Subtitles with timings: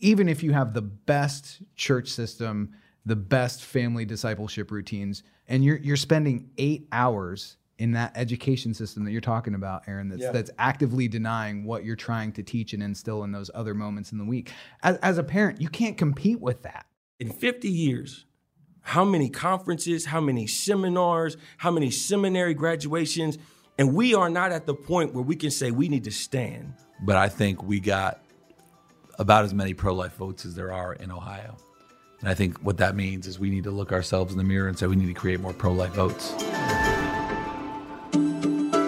[0.00, 2.72] even if you have the best church system,
[3.06, 9.04] the best family discipleship routines, and you're you're spending eight hours in that education system
[9.04, 10.32] that you're talking about, Aaron, that's Yeah.
[10.32, 14.18] that's actively denying what you're trying to teach and instill in those other moments in
[14.18, 14.52] the week.
[14.82, 16.86] As, as a parent, you can't compete with that.
[17.18, 18.24] in 50 years,
[18.80, 23.36] how many conferences, how many seminars, how many seminary graduations,
[23.78, 26.72] and we are not at the point where we can say we need to stand.
[27.02, 28.22] but I think we got
[29.20, 31.54] about as many pro life votes as there are in Ohio.
[32.20, 34.66] And I think what that means is we need to look ourselves in the mirror
[34.66, 36.32] and say we need to create more pro life votes.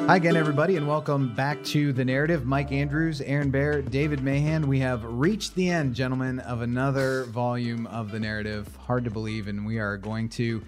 [0.06, 2.46] Hi again, everybody, and welcome back to The Narrative.
[2.46, 4.66] Mike Andrews, Aaron Baer, David Mahan.
[4.68, 8.68] We have reached the end, gentlemen, of another volume of The Narrative.
[8.86, 10.62] Hard to believe, and we are going to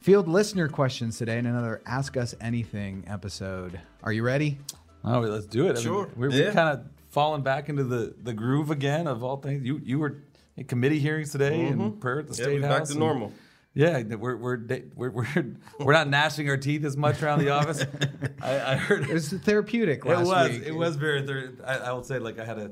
[0.00, 3.80] field listener questions today in another Ask Us Anything episode.
[4.04, 4.58] Are you ready?
[5.04, 5.70] Oh, let's do it.
[5.70, 6.08] I mean, Sure.
[6.16, 6.52] we're Yeah.
[6.52, 9.64] kind of falling back into the, the groove again of all things.
[9.64, 10.22] You you were
[10.56, 12.42] in committee hearings today and prayer at the Mm-hmm.
[12.42, 12.78] Yeah, state house.
[12.78, 13.32] back to and- normal.
[13.74, 14.58] Yeah, we're we're
[14.96, 15.26] we're we're
[15.80, 17.84] we're not gnashing our teeth as much around the office.
[18.42, 20.62] I, I heard It was therapeutic it was week.
[20.66, 21.24] it was very.
[21.24, 22.70] Thir- I, I will say, like I had a,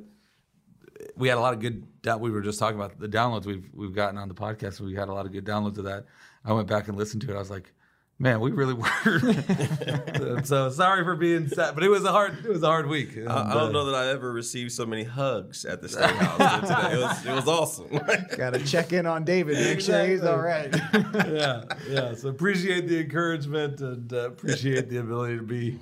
[1.16, 1.84] we had a lot of good.
[2.02, 4.80] down- We were just talking about the downloads we've we've gotten on the podcast.
[4.80, 6.06] We had a lot of good downloads of that.
[6.44, 7.36] I went back and listened to it.
[7.36, 7.72] I was like,
[8.18, 10.42] man, we really were.
[10.44, 13.16] so sorry for being sad, but it was a hard it was a hard week.
[13.16, 15.88] And, I, I uh, don't know that I ever received so many hugs at the
[15.88, 16.94] state house today.
[16.94, 17.88] It was, it was awesome.
[18.36, 20.74] Got to check in on David, make sure he's all right.
[20.94, 22.14] yeah, yeah.
[22.14, 25.78] So appreciate the encouragement and uh, appreciate the ability to be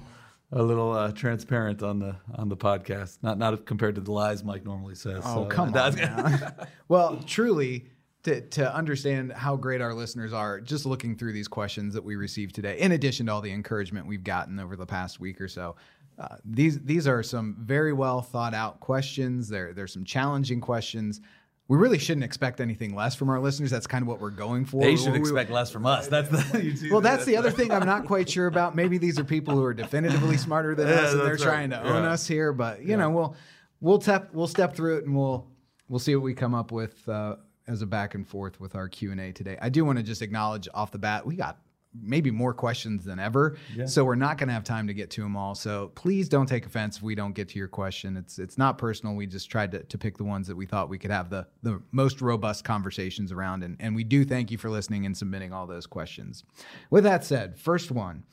[0.52, 3.18] a little uh, transparent on the on the podcast.
[3.22, 5.22] Not not compared to the lies Mike normally says.
[5.24, 5.94] Oh, So, come uh, on.
[5.96, 6.52] now.
[6.88, 7.86] well, truly,
[8.24, 12.16] to, to understand how great our listeners are, just looking through these questions that we
[12.16, 15.48] received today, in addition to all the encouragement we've gotten over the past week or
[15.48, 15.76] so,
[16.18, 19.48] uh, these these are some very well thought out questions.
[19.48, 21.20] There there's some challenging questions.
[21.66, 23.70] We really shouldn't expect anything less from our listeners.
[23.70, 24.82] That's kind of what we're going for.
[24.82, 26.06] They should We- expect less from us.
[26.08, 26.88] That's the.
[26.92, 28.76] well, that's the other thing I'm not quite sure about.
[28.76, 31.40] Maybe these are people who are definitively smarter than Yeah, us, and they're right.
[31.40, 32.52] trying to own us here.
[32.52, 33.36] But you know, we'll
[33.80, 35.48] we'll tap we'll step through it, and we'll
[35.88, 37.36] we'll see what we come up with uh,
[37.66, 39.58] as a back and forth with our Q and A today.
[39.60, 41.58] I do want to just acknowledge off the bat we got
[42.02, 45.22] maybe more questions than ever, so we're not going to have time to get to
[45.22, 45.54] them all.
[45.54, 48.16] So please don't take offense if we don't get to your question.
[48.16, 49.14] It's it's not personal.
[49.14, 51.46] We just tried to, to pick the ones that we thought we could have the
[51.62, 55.52] the most robust conversations around, and and we do thank you for listening and submitting
[55.52, 56.44] all those questions.
[56.90, 58.24] With that said, first one.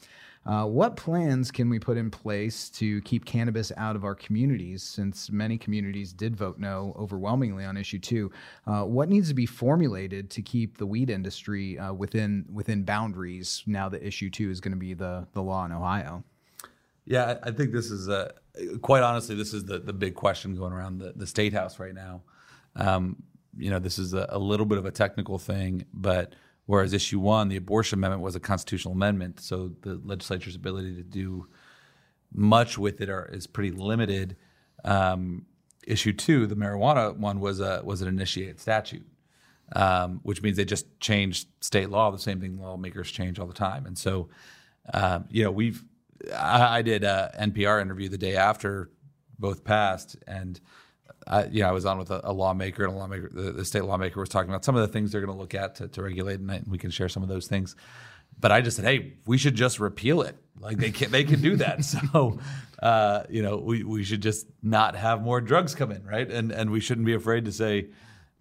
[0.44, 4.82] Uh, what plans can we put in place to keep cannabis out of our communities
[4.82, 8.32] since many communities did vote no overwhelmingly on issue two?
[8.66, 13.62] Uh, what needs to be formulated to keep the weed industry uh, within within boundaries
[13.68, 16.24] now that issue two is going to be the, the law in Ohio?
[17.06, 18.32] Yeah, I think this is uh,
[18.82, 21.94] quite honestly, this is the, the big question going around the, the state house right
[21.94, 22.22] now.
[22.76, 23.22] Um,
[23.58, 26.34] you know, this is a, a little bit of a technical thing, but
[26.72, 31.04] whereas issue one, the abortion amendment was a constitutional amendment, so the legislature's ability to
[31.04, 31.46] do
[32.34, 34.38] much with it are, is pretty limited.
[34.86, 35.48] Um,
[35.86, 39.06] issue two, the marijuana one, was a was an initiated statute,
[39.76, 42.10] um, which means they just changed state law.
[42.10, 44.30] The same thing lawmakers change all the time, and so
[44.94, 45.84] um, you know we've
[46.34, 48.90] I, I did a NPR interview the day after
[49.38, 50.58] both passed, and
[51.28, 53.66] I, you know, I was on with a, a lawmaker, and a lawmaker, the, the
[53.66, 55.88] state lawmaker was talking about some of the things they're going to look at to,
[55.90, 57.76] to regulate, and, and we can share some of those things.
[58.40, 60.36] But I just said, hey, we should just repeal it.
[60.60, 61.84] Like they can, they can do that.
[62.14, 62.40] so,
[62.82, 66.30] uh, you know, we, we should just not have more drugs come in, right?
[66.30, 67.90] And and we shouldn't be afraid to say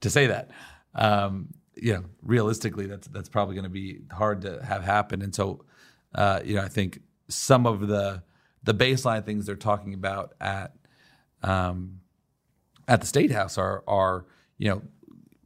[0.01, 0.51] to say that.
[0.95, 5.23] Um, you know, realistically, that's that's probably going to be hard to have happen.
[5.23, 5.65] And so,
[6.15, 8.23] uh, you know, I think some of the
[8.63, 10.75] the baseline things they're talking about at
[11.43, 12.00] um,
[12.91, 14.27] at the state house are are
[14.59, 14.83] you know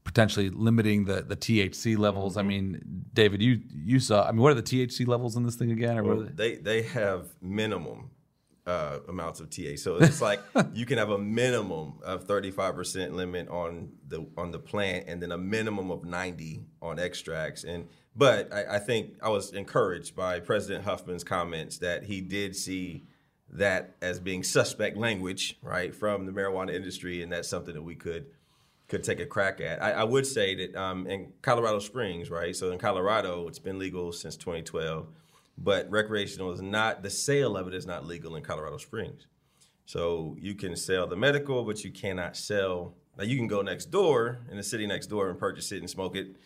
[0.03, 2.37] potentially limiting the the THC levels.
[2.37, 4.27] I mean, David, you you saw.
[4.27, 5.99] I mean, what are the THC levels in this thing again?
[5.99, 6.55] Or Well, they?
[6.55, 8.11] they they have minimum
[8.67, 9.79] uh, amounts of THC.
[9.79, 10.41] so it's like
[10.75, 15.05] you can have a minimum of thirty five percent limit on the on the plant,
[15.07, 17.65] and then a minimum of ninety on extracts.
[17.65, 22.57] And but I, I think I was encouraged by President Huffman's comments that he did
[22.57, 23.05] see
[23.55, 27.95] that as being suspect language, right, from the marijuana industry, and that's something that we
[27.95, 28.27] could
[28.87, 29.83] could take a crack at.
[29.83, 32.55] I, I would say that um, in Colorado Springs, right?
[32.55, 35.07] So in Colorado, it's been legal since 2012,
[35.57, 37.03] but recreational is not.
[37.03, 39.27] The sale of it is not legal in Colorado Springs.
[39.87, 42.95] So you can sell the medical, but you cannot sell.
[43.17, 45.89] Now you can go next door in the city next door and purchase it and
[45.89, 46.37] smoke it,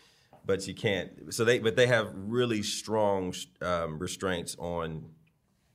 [0.45, 1.33] but you can't.
[1.33, 5.07] So they, but they have really strong um, restraints on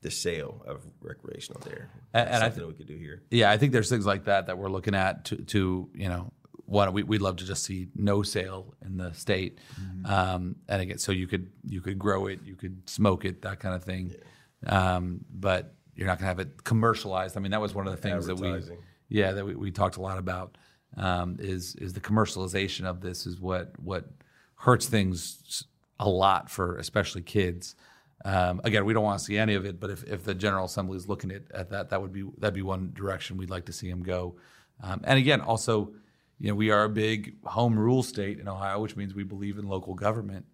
[0.03, 1.89] the sale of recreational there.
[2.13, 3.23] And- and I something th- we could do here.
[3.31, 6.31] Yeah, I think there's things like that that we're looking at to, to you know,
[6.65, 9.59] one we, we'd love to just see no sale in the state.
[10.05, 13.59] Um, and again so you could you could grow it you could smoke it that
[13.59, 14.13] kind of thing
[14.67, 17.35] um, but you're not going to have it commercialized.
[17.37, 18.47] I mean that was one of the things that we
[19.09, 20.57] yeah that we, we talked a lot about
[20.97, 24.05] um, is is the commercialization of this is what what
[24.55, 25.65] hurts things
[25.99, 27.75] a lot for especially kids
[28.25, 30.65] um, again we don't want to see any of it but if, if the general
[30.65, 33.65] assembly is looking at, at that that would be that'd be one direction we'd like
[33.65, 34.35] to see them go.
[34.81, 35.93] Um, and again also
[36.39, 39.57] you know we are a big home rule state in ohio which means we believe
[39.57, 40.45] in local government.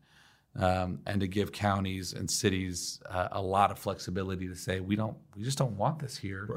[0.56, 4.96] Um, and to give counties and cities uh, a lot of flexibility to say we
[4.96, 6.48] don't we just don't want this here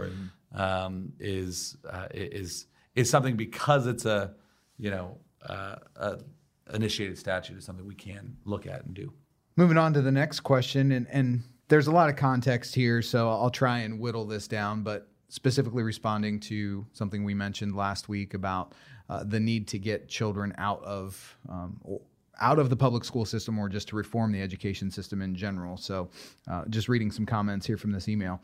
[0.55, 4.35] um, is uh, is is something because it's a
[4.79, 6.19] you know uh, a
[6.73, 9.13] initiated statute is something we can look at and do.
[9.55, 13.29] Moving on to the next question, and, and there's a lot of context here, so
[13.29, 18.33] I'll try and whittle this down, but specifically responding to something we mentioned last week
[18.33, 18.73] about
[19.11, 21.79] uh, the need to get children out of um,
[22.41, 25.77] out of the public school system or just to reform the education system in general.
[25.77, 26.09] So,
[26.51, 28.41] uh, just reading some comments here from this email.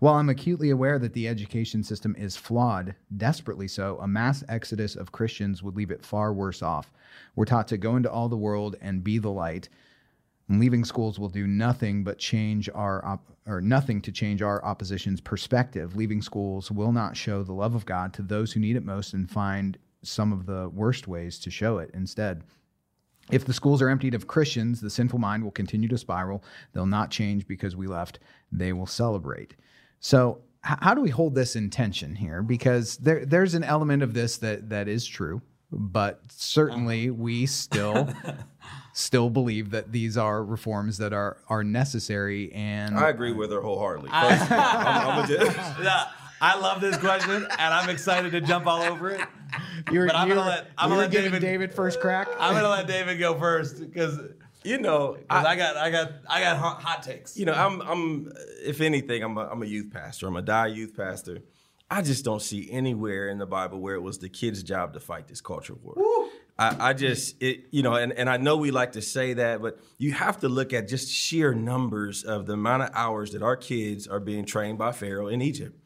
[0.00, 4.96] While I'm acutely aware that the education system is flawed, desperately so, a mass exodus
[4.96, 6.92] of Christians would leave it far worse off.
[7.34, 9.70] We're taught to go into all the world and be the light.
[10.48, 15.20] Leaving schools will do nothing but change our op- or nothing to change our opposition's
[15.20, 15.96] perspective.
[15.96, 19.14] Leaving schools will not show the love of God to those who need it most
[19.14, 22.42] and find some of the worst ways to show it instead.
[23.30, 26.42] If the schools are emptied of Christians, the sinful mind will continue to spiral.
[26.72, 28.18] They'll not change because we left.
[28.50, 29.54] They will celebrate.
[30.00, 32.42] So, h- how do we hold this intention here?
[32.42, 35.40] Because there, there's an element of this that that is true,
[35.70, 38.08] but certainly we still
[38.92, 42.52] still believe that these are reforms that are are necessary.
[42.52, 44.10] And I agree with her wholeheartedly.
[44.10, 46.04] First I'm, I'm just, Yeah,
[46.40, 49.20] I love this question, and I'm excited to jump all over it.
[49.90, 52.28] you're, But I'm you're, gonna let- I'm gonna let David- David first crack.
[52.38, 54.18] I'm gonna let David go first because
[54.64, 57.36] you know, I, I, got I got I got hot, hot takes.
[57.36, 58.32] you know, I'm, I'm,
[58.64, 60.28] if anything, I'm a, I'm a youth pastor.
[60.28, 61.38] I'm a die youth pastor.
[61.90, 65.00] I just don't see anywhere in the Bible where it was the kids' job to
[65.00, 65.94] fight this culture war.
[66.58, 69.62] I, I just, it, you know, and, and I know we like to say that,
[69.62, 73.42] but you have to look at just sheer numbers of the amount of hours that
[73.42, 75.78] our kids are being trained by Pharaoh in Egypt.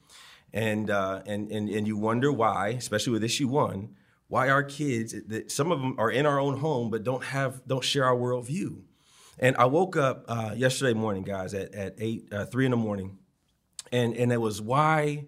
[0.53, 3.95] And, uh, and, and, and you wonder why, especially with issue one,
[4.29, 7.67] why our kids, that some of them are in our own home, but don't have,
[7.67, 8.83] don't share our worldview.
[9.39, 12.77] And I woke up uh, yesterday morning, guys, at, at eight, uh, three in the
[12.79, 13.19] morning,
[13.93, 15.27] and and it was why,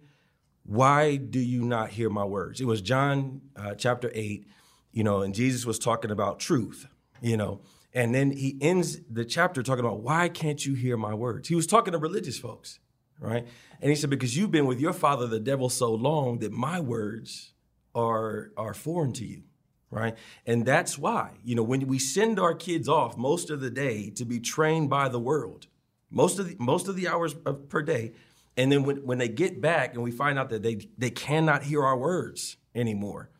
[0.64, 2.61] why do you not hear my words?
[2.61, 4.46] It was John uh, chapter eight,
[4.93, 6.87] you know, and Jesus was talking about truth,
[7.20, 7.61] you know,
[7.93, 11.49] and then he ends the chapter talking about why can't you hear my words?
[11.49, 12.79] He was talking to religious folks,
[13.19, 13.46] right?
[13.81, 16.81] And he said because you've been with your father, the devil, so long that my
[16.81, 17.52] words
[17.94, 19.43] are are foreign to you
[19.90, 20.17] right?
[20.46, 24.11] And that's why, you know, when we send our kids off most of the day
[24.11, 25.67] to be trained by the world,
[26.11, 28.12] most of the most of the hours of, per day,
[28.56, 31.62] and then when, when they get back and we find out that they they cannot
[31.64, 33.31] hear our words anymore,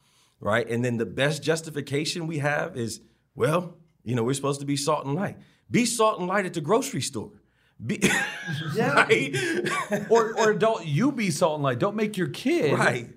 [0.41, 0.69] right?
[0.69, 3.01] And then the best justification we have is,
[3.35, 5.37] well, you know, we're supposed to be salt and light.
[5.71, 7.33] Be salt and light at the grocery store.
[7.85, 8.01] Be,
[8.79, 9.37] right?
[10.11, 11.79] or or don't you be salt and light.
[11.79, 13.11] Don't make your kid right.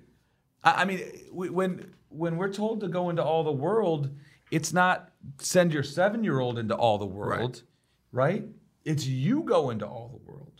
[0.62, 1.00] I, I mean,
[1.32, 4.10] we- when when we're told to go into all the world,
[4.50, 7.62] it's not send your seven year old into all the world,
[8.12, 8.44] right.
[8.84, 10.52] It's you go into all the world.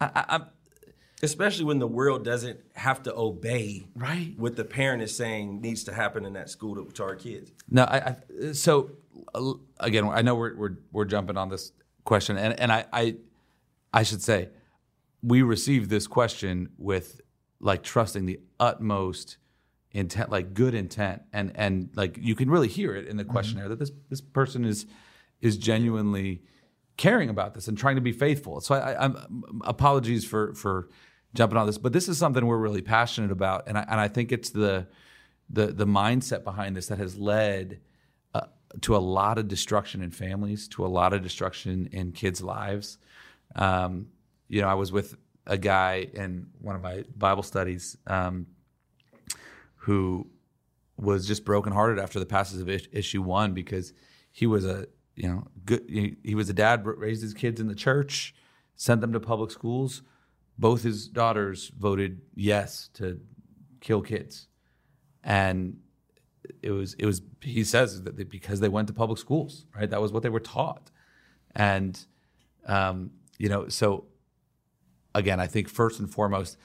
[0.00, 0.44] I, I, I'm,
[1.22, 4.34] Especially when the world doesn't have to obey Right.
[4.36, 7.50] what the parent is saying needs to happen in that school to, to our kids.
[7.68, 8.90] No, I, I so
[9.34, 11.72] uh, again, I know we're we're we're jumping on this
[12.04, 13.16] question, and and I I,
[13.92, 14.50] I should say,
[15.22, 17.20] we received this question with
[17.60, 19.38] like trusting the utmost
[19.90, 23.68] intent, like good intent, and and like you can really hear it in the questionnaire
[23.68, 24.86] that this this person is
[25.40, 26.42] is genuinely
[26.96, 28.60] caring about this and trying to be faithful.
[28.60, 30.88] So I, I, I'm apologies for for
[31.34, 34.08] jumping on this, but this is something we're really passionate about, and I and I
[34.08, 34.86] think it's the
[35.50, 37.80] the the mindset behind this that has led
[38.34, 38.46] uh,
[38.82, 42.98] to a lot of destruction in families, to a lot of destruction in kids' lives.
[43.56, 44.08] Um,
[44.48, 45.16] you know, I was with
[45.46, 48.46] a guy in one of my Bible studies um,
[49.76, 50.28] who
[50.98, 53.92] was just brokenhearted after the passage of issue one because
[54.30, 57.68] he was a you know good he, he was a dad raised his kids in
[57.68, 58.34] the church
[58.76, 60.02] sent them to public schools
[60.58, 63.20] both his daughters voted yes to
[63.80, 64.48] kill kids.
[65.22, 65.78] And
[66.62, 69.90] it was it was he says that they, because they went to public schools right?
[69.90, 70.90] That was what they were taught.
[71.54, 71.98] And
[72.66, 74.04] um, you know so
[75.14, 76.58] again i think first and foremost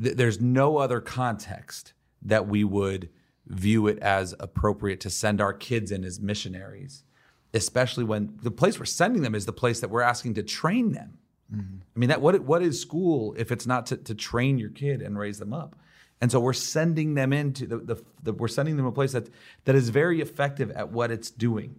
[0.00, 3.10] th- there's no other context that we would
[3.46, 7.04] view it as appropriate to send our kids in as missionaries,
[7.52, 10.92] especially when the place we're sending them is the place that we're asking to train
[10.92, 11.18] them.
[11.54, 15.02] I mean, that what what is school if it's not to, to train your kid
[15.02, 15.76] and raise them up?
[16.20, 19.28] And so we're sending them into the, the, the we're sending them a place that
[19.64, 21.76] that is very effective at what it's doing,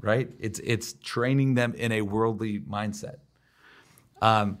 [0.00, 0.30] right?
[0.40, 3.16] It's it's training them in a worldly mindset.
[4.20, 4.58] Um,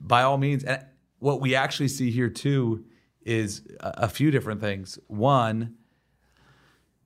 [0.00, 0.84] by all means, and
[1.18, 2.84] what we actually see here too
[3.24, 4.98] is a, a few different things.
[5.08, 5.74] One,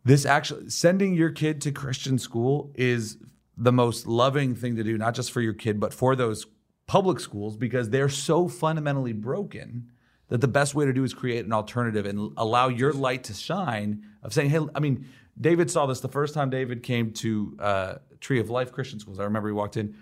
[0.04, 3.16] this actually sending your kid to Christian school is
[3.56, 6.46] the most loving thing to do, not just for your kid, but for those
[6.90, 9.88] public schools because they're so fundamentally broken
[10.26, 13.32] that the best way to do is create an alternative and allow your light to
[13.32, 15.06] shine of saying, hey, I mean,
[15.40, 19.20] David saw this the first time David came to uh, Tree of Life Christian schools.
[19.20, 19.94] I remember he walked in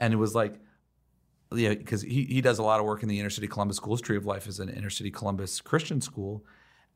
[0.00, 0.56] and it was like,
[1.54, 4.00] yeah, because he, he does a lot of work in the inner city Columbus schools.
[4.00, 6.44] Tree of Life is an inner city Columbus Christian school.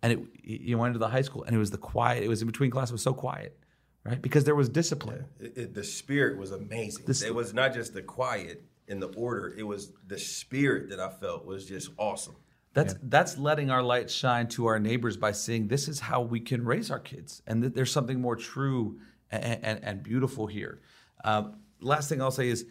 [0.02, 2.42] And it, he went into the high school and it was the quiet, it was
[2.42, 3.56] in between class, it was so quiet,
[4.02, 4.20] right?
[4.20, 5.24] Because there was discipline.
[5.38, 7.04] It, it, the spirit was amazing.
[7.06, 11.10] it was not just the quiet in the order, it was the spirit that I
[11.10, 12.36] felt was just awesome.
[12.72, 16.40] That's that's letting our light shine to our neighbors by saying this is how we
[16.40, 18.98] can raise our kids, and that there's something more true
[19.30, 20.82] and, and, and beautiful here.
[21.24, 22.66] Um, last thing I'll say is,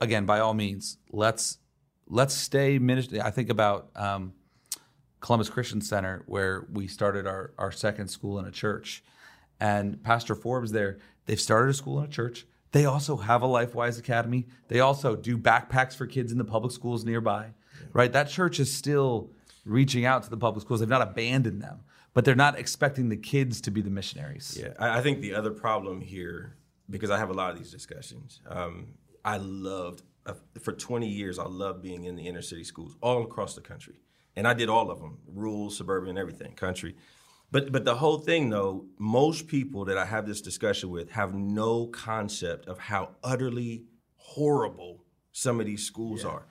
[0.00, 1.58] again, by all means, let's
[2.08, 3.20] let's stay ministry.
[3.20, 4.32] I think about um,
[5.20, 9.04] Columbus Christian Center where we started our our second school in a church,
[9.60, 10.98] and Pastor Forbes there.
[11.26, 12.46] They've started a school in a church.
[12.74, 14.48] They also have a LifeWise Academy.
[14.66, 17.50] They also do backpacks for kids in the public schools nearby.
[17.92, 18.12] Right?
[18.12, 19.30] That church is still
[19.64, 20.80] reaching out to the public schools.
[20.80, 24.58] They've not abandoned them, but they're not expecting the kids to be the missionaries.
[24.60, 26.56] Yeah, I, I think the other problem here,
[26.90, 28.88] because I have a lot of these discussions, um,
[29.24, 33.22] I loved, uh, for 20 years, I loved being in the inner city schools all
[33.22, 34.00] across the country.
[34.34, 36.96] And I did all of them rural, suburban, everything, country.
[37.54, 41.34] But, but the whole thing, though, most people that I have this discussion with have
[41.34, 43.84] no concept of how utterly
[44.16, 46.30] horrible some of these schools yeah.
[46.30, 46.46] are.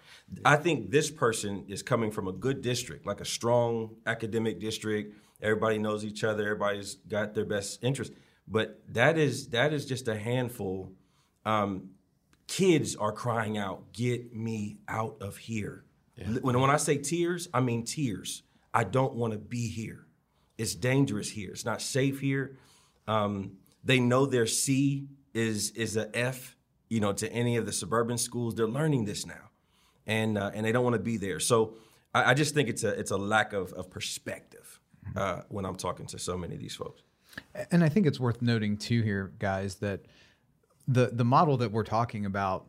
[0.46, 5.18] I think this person is coming from a good district, like a strong academic district.
[5.42, 6.44] Everybody knows each other.
[6.44, 8.14] Everybody's got their best interest.
[8.48, 10.94] But that is that is just a handful.
[11.44, 11.90] Um,
[12.48, 15.84] kids are crying out, "Get me out of here!"
[16.16, 16.28] Yeah.
[16.42, 18.44] When when I say tears, I mean tears.
[18.74, 20.03] I don't want to be here.
[20.58, 21.52] It's dangerous here.
[21.52, 22.58] It's not safe here.
[23.08, 26.56] Um, they know their C is is a F.
[26.90, 29.50] You know, to any of the suburban schools, they're learning this now
[30.08, 31.40] and uh, and they don't want to be there.
[31.40, 31.76] So
[32.14, 34.80] I, I, just think it's a it's a lack of, of perspective
[35.16, 37.02] uh, when I'm talking to so many of these folks.
[37.72, 40.02] And I think it's worth noting too here, guys, that
[40.88, 42.68] the the model that we're talking about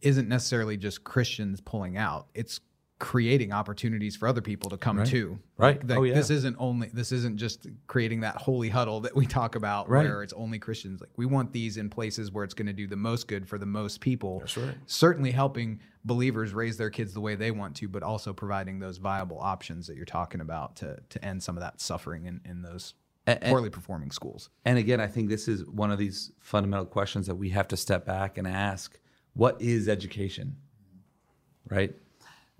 [0.00, 2.28] isn't necessarily just Christians pulling out.
[2.34, 2.60] It's
[2.98, 5.06] creating opportunities for other people to come right.
[5.06, 5.38] to.
[5.56, 5.86] Right.
[5.86, 6.14] Like, oh, yeah.
[6.14, 10.04] This isn't only this isn't just creating that holy huddle that we talk about right.
[10.04, 11.00] where it's only Christians.
[11.00, 13.58] Like we want these in places where it's going to do the most good for
[13.58, 14.40] the most people.
[14.40, 14.74] That's right.
[14.86, 18.98] Certainly helping believers raise their kids the way they want to, but also providing those
[18.98, 22.62] viable options that you're talking about to to end some of that suffering in, in
[22.62, 22.94] those
[23.26, 24.50] and, poorly performing schools.
[24.64, 27.76] And again, I think this is one of these fundamental questions that we have to
[27.76, 28.98] step back and ask:
[29.34, 30.56] What is education?
[31.70, 31.94] Right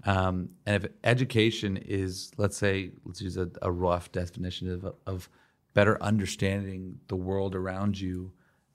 [0.05, 5.29] um, and if education is, let's say, let's use a, a rough definition of, of
[5.75, 8.33] better understanding the world around you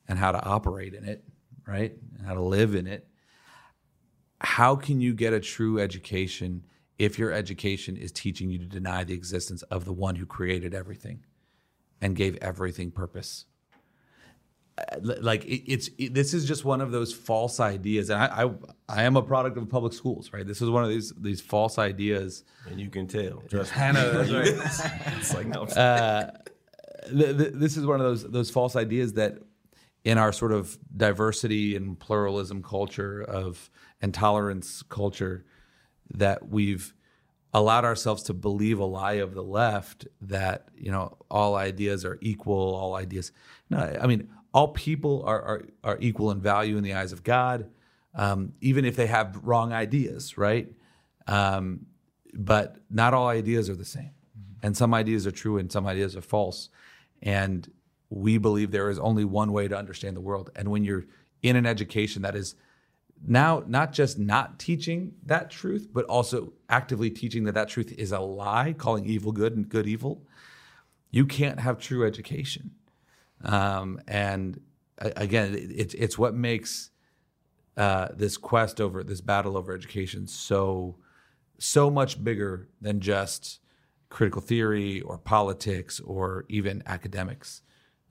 [0.08, 1.24] and how to operate in it,
[1.66, 1.94] right?
[2.18, 3.08] And how to live in it.
[4.40, 6.66] How can you get a true education
[7.00, 10.74] if your education is teaching you to deny the existence of the one who created
[10.74, 11.24] everything
[12.02, 13.46] and gave everything purpose?
[15.02, 18.10] Like it, it's it, this is just one of those false ideas.
[18.10, 18.52] And I, I,
[18.90, 20.46] I am a product of public schools right?
[20.46, 22.44] This is one of these these false ideas.
[22.70, 23.44] And you can tell.
[23.50, 25.14] Trust Hannah that's right.
[25.18, 26.32] It's like no uh,
[27.12, 29.38] the, the, this is one of those those false ideas that
[30.04, 33.70] in our sort of diversity and pluralism culture of
[34.02, 35.46] intolerance culture
[36.14, 36.94] that we've
[37.54, 42.18] allowed ourselves to believe a lie of the left that you know all ideas are
[42.22, 43.32] equal all ideas.
[43.70, 47.24] No i mean all people are, are, are equal in value in the eyes of
[47.24, 47.70] God,
[48.16, 50.72] um, even if they have wrong ideas, right?
[51.28, 51.88] Um,
[52.34, 54.12] but not all ideas are the same.
[54.38, 54.66] Mm-hmm.
[54.66, 56.70] And some ideas are true and some ideas are false.
[57.22, 57.72] And
[58.10, 60.52] we believe there is only one way to understand the world.
[60.56, 61.06] And when you're
[61.42, 62.56] in an education that is
[63.26, 68.12] now not just not teaching that truth, but also actively teaching that that truth is
[68.12, 70.26] a lie, calling evil good and good evil,
[71.10, 72.72] you can't have true education.
[73.44, 74.60] Um, and
[74.98, 76.90] again, it's it's what makes
[77.78, 80.98] uh, this quest over this battle over education so
[81.60, 83.60] so much bigger than just
[84.10, 87.62] critical theory or politics or even academics.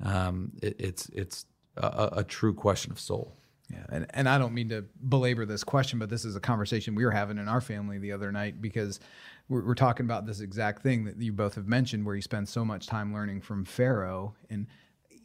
[0.02, 1.46] Um, it, it's it's
[1.76, 3.36] a, a true question of soul.
[3.70, 6.94] Yeah, and, and I don't mean to belabor this question, but this is a conversation
[6.94, 9.00] we were having in our family the other night because
[9.48, 12.48] we're, we're talking about this exact thing that you both have mentioned, where you spend
[12.48, 14.34] so much time learning from Pharaoh.
[14.50, 14.66] And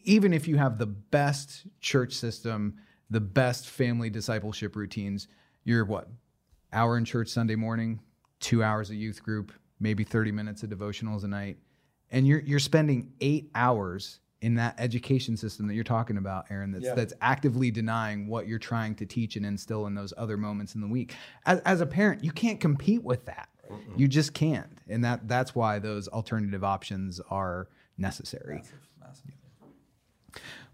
[0.07, 2.75] even if you have the best church system,
[3.09, 5.27] the best family discipleship routines,
[5.65, 6.07] you're what,
[6.71, 7.99] hour in church Sunday morning,
[8.39, 11.57] two hours of youth group, maybe 30 minutes of devotionals a night.
[12.09, 16.71] And you're, you're spending eight hours in that education system that you're talking about, Aaron,
[16.71, 16.93] that's Yeah.
[16.93, 20.79] that's actively denying what you're trying to teach and instill in those other moments in
[20.79, 21.15] the week.
[21.45, 23.49] As, as a parent, you can't compete with that.
[23.97, 28.63] You just can't, and that that's why those alternative options are necessary.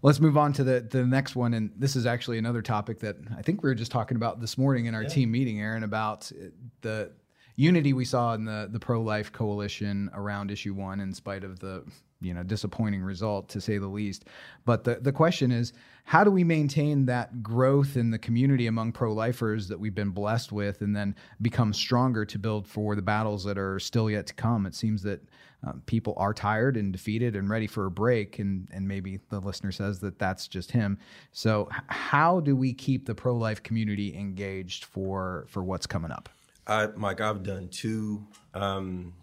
[0.02, 3.16] Let's move on to the the next one, and this is actually another topic that
[3.36, 6.30] I think we were just talking about this morning in our team meeting, Aaron, about
[6.32, 6.46] uh,
[6.82, 7.12] the
[7.56, 11.60] unity we saw in the the pro life coalition around issue one, in spite of
[11.60, 11.84] the
[12.20, 14.26] you know disappointing result to say the least.
[14.64, 15.72] But the the question is,
[16.04, 20.10] how do we maintain that growth in the community among pro lifers that we've been
[20.10, 24.26] blessed with, and then become stronger to build for the battles that are still yet
[24.26, 24.66] to come?
[24.66, 25.20] It seems that
[25.64, 29.40] um, people are tired and defeated and ready for a break, and and maybe the
[29.40, 30.98] listener says that that's just him.
[31.32, 36.28] So, how do we keep the pro life community engaged for for what's coming up?
[36.66, 39.14] I, Mike, I've done two um,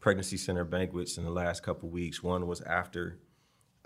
[0.00, 2.22] pregnancy center banquets in the last couple weeks.
[2.22, 3.18] One was after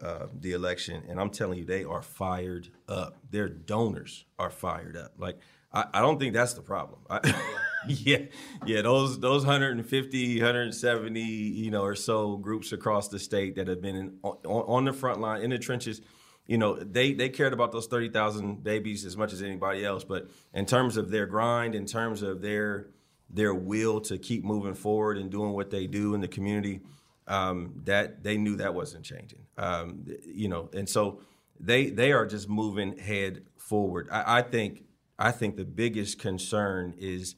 [0.00, 3.16] uh, the election, and I'm telling you, they are fired up.
[3.31, 5.12] Their donors are fired up.
[5.19, 5.38] Like
[5.73, 7.00] I, I don't think that's the problem.
[7.09, 7.21] I,
[8.05, 8.19] yeah,
[8.66, 8.83] yeah.
[8.83, 13.97] Those those 150, 170, you know, or so groups across the state that have been
[13.97, 16.00] in, on, on the front line in the trenches
[16.47, 20.05] you know, they they cared about those thirty thousand babies as much as anybody else.
[20.05, 22.88] But in terms of their grind, in terms of their
[23.28, 26.81] their will to keep moving forward and doing what they do in the community,
[27.26, 29.47] um, that they knew that wasn't changing.
[29.59, 31.21] Um, you know, and so
[31.59, 34.09] they they are just moving head forward.
[34.12, 34.85] I, I think
[35.18, 37.35] I think the biggest concern is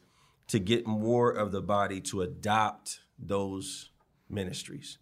[0.49, 3.91] to get more of the body to adopt those
[4.29, 4.99] ministries.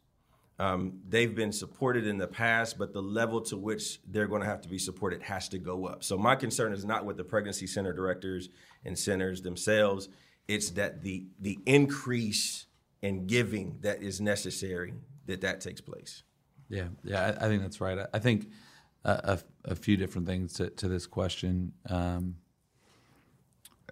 [0.59, 4.49] Um, they've been supported in the past, but the level to which they're going to
[4.49, 6.03] have to be supported has to go up.
[6.03, 8.49] So my concern is not with the pregnancy center directors
[8.85, 10.09] and centers themselves;
[10.49, 12.67] it's that the the increase
[13.03, 14.95] in giving that is necessary
[15.27, 16.23] that that takes place.
[16.69, 17.99] Yeah, yeah, I, I think that's right.
[17.99, 18.51] I, I think
[19.05, 22.37] a, a, a few different things to, to this question, um,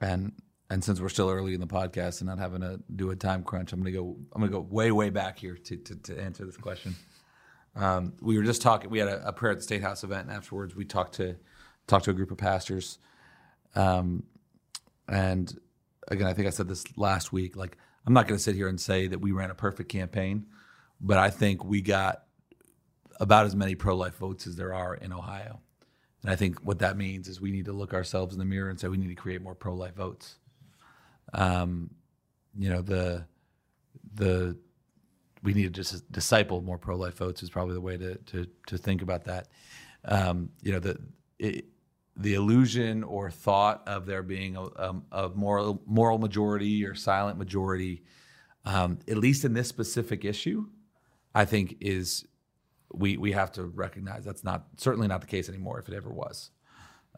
[0.01, 0.33] and
[0.75, 3.45] and since we're still early in the podcast and not having to do a time
[3.45, 4.17] crunch, I'm gonna go.
[4.33, 6.97] I'm gonna go way way back here to to, to answer this question.
[7.77, 8.91] Um, we were just talking.
[8.91, 11.37] We had a, a prayer at the State House event, and afterwards we talked to
[11.87, 12.99] talked to a group of pastors.
[13.77, 14.25] Um,
[15.07, 15.57] and
[16.09, 17.55] again, I think I said this last week.
[17.55, 20.47] Like, I'm not going to sit here and say that we ran a perfect campaign,
[21.01, 22.25] but I think we got
[23.21, 25.61] about as many pro life votes as there are in Ohio.
[26.23, 28.71] And I think what that means is we need to look ourselves in the mirror
[28.71, 30.39] and say we need to create more pro life votes.
[31.33, 31.91] Um,
[32.57, 33.27] you know, the
[34.15, 34.57] the
[35.43, 38.47] we need to just disciple more pro life votes is probably the way to to
[38.67, 39.49] to think about that.
[40.05, 40.99] Um, you know, the
[41.39, 41.67] it,
[42.17, 47.39] the illusion or thought of there being a, a, a moral moral majority or silent
[47.39, 48.03] majority,
[48.65, 50.67] um, at least in this specific issue,
[51.35, 52.25] I think is
[52.93, 56.11] we we have to recognize that's not certainly not the case anymore if it ever
[56.11, 56.51] was.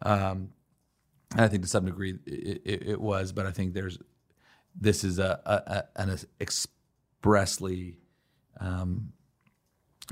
[0.01, 0.49] Um,
[1.31, 3.97] and I think to some degree it, it, it was, but I think there's
[4.79, 7.97] this is a, a, a an expressly
[8.59, 9.11] um,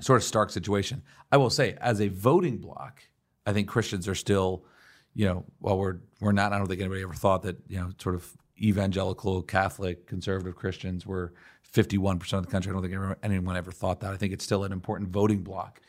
[0.01, 1.03] sort of stark situation.
[1.31, 3.01] I will say, as a voting bloc,
[3.45, 4.65] I think Christians are still,
[5.13, 6.53] you know, while we're we're not.
[6.53, 8.29] I don't think anybody ever thought that you know, sort of
[8.61, 12.71] evangelical, Catholic, conservative Christians were 51 percent of the country.
[12.71, 14.13] I don't think anyone ever thought that.
[14.13, 15.81] I think it's still an important voting bloc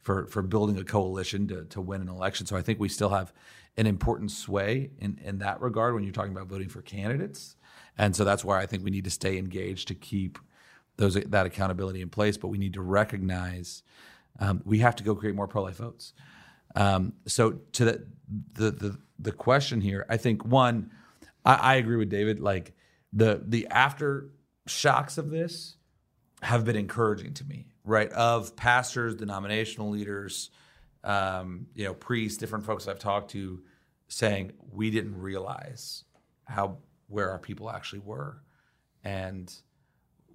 [0.00, 2.46] for for building a coalition to to win an election.
[2.46, 3.32] So I think we still have
[3.78, 7.56] an important sway in in that regard when you're talking about voting for candidates.
[7.96, 10.38] And so that's why I think we need to stay engaged to keep
[10.96, 12.36] those that accountability in place.
[12.36, 13.82] But we need to recognize
[14.40, 16.12] um, we have to go create more pro life votes.
[16.76, 18.06] Um, so to the,
[18.52, 20.90] the the the question here, I think one,
[21.44, 22.40] I, I agree with David.
[22.40, 22.74] Like
[23.12, 24.30] the the after
[24.66, 25.76] shocks of this
[26.42, 28.10] have been encouraging to me, right?
[28.10, 30.50] Of pastors, denominational leaders,
[31.04, 33.60] um, you know, priests, different folks I've talked to,
[34.08, 36.04] saying we didn't realize
[36.44, 38.42] how where our people actually were,
[39.04, 39.52] and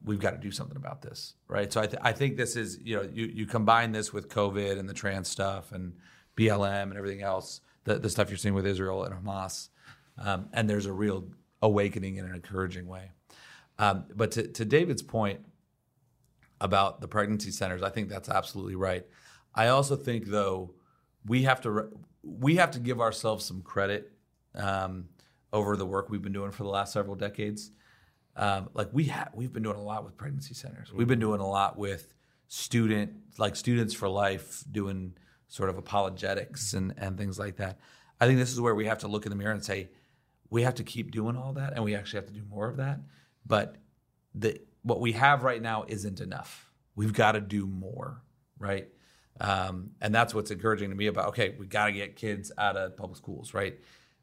[0.04, 1.72] we've got to do something about this, right?
[1.72, 4.78] So I, th- I think this is, you know, you, you combine this with COVID
[4.78, 5.94] and the trans stuff and
[6.36, 9.70] BLM and everything else, the, the stuff you're seeing with Israel and Hamas,
[10.18, 11.28] um, and there's a real
[11.62, 13.12] awakening in an encouraging way.
[13.80, 15.40] Um, but to, to David's point,
[16.64, 17.84] about the pregnancy centers.
[17.84, 19.06] I think that's absolutely right.
[19.56, 20.74] I also think though
[21.26, 21.90] we have to
[22.24, 24.12] we have to give ourselves some credit
[24.56, 25.10] um,
[25.52, 27.72] over the work we've been doing for the last several decades.
[28.36, 30.92] Um, like we have we've been doing a lot with pregnancy centers.
[30.92, 32.14] We've been doing a lot with
[32.48, 35.14] student like students for life doing
[35.48, 37.80] sort of apologetics and and things like that.
[38.20, 39.90] I think this is where we have to look in the mirror and say
[40.50, 42.78] we have to keep doing all that and we actually have to do more of
[42.78, 43.00] that.
[43.46, 43.76] But
[44.34, 46.72] the what we have right now isn't enough.
[46.96, 48.22] We've got to do more,
[48.60, 48.88] right?
[49.40, 52.78] Um, and that's what's encouraging to me about okay, we got to get kids out
[52.78, 53.80] of public schools, right?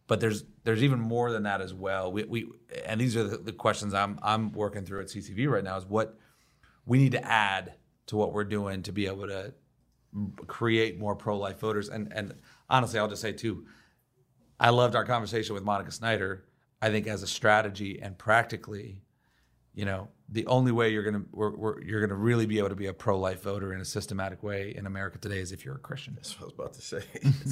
[0.06, 2.12] But there's there's even more than that as well.
[2.12, 2.48] We, we
[2.84, 5.84] and these are the, the questions I'm I'm working through at CCV right now is
[5.84, 6.18] what
[6.86, 7.74] we need to add
[8.06, 9.54] to what we're doing to be able to
[10.46, 11.88] create more pro-life voters.
[11.88, 12.34] And and
[12.68, 13.66] honestly, I'll just say too,
[14.58, 16.44] I loved our conversation with Monica Snyder.
[16.82, 19.02] I think as a strategy and practically,
[19.74, 22.76] you know, the only way you're gonna we're, we're, you're gonna really be able to
[22.76, 25.80] be a pro-life voter in a systematic way in America today is if you're a
[25.80, 26.14] Christian.
[26.14, 27.02] That's what I was about to say.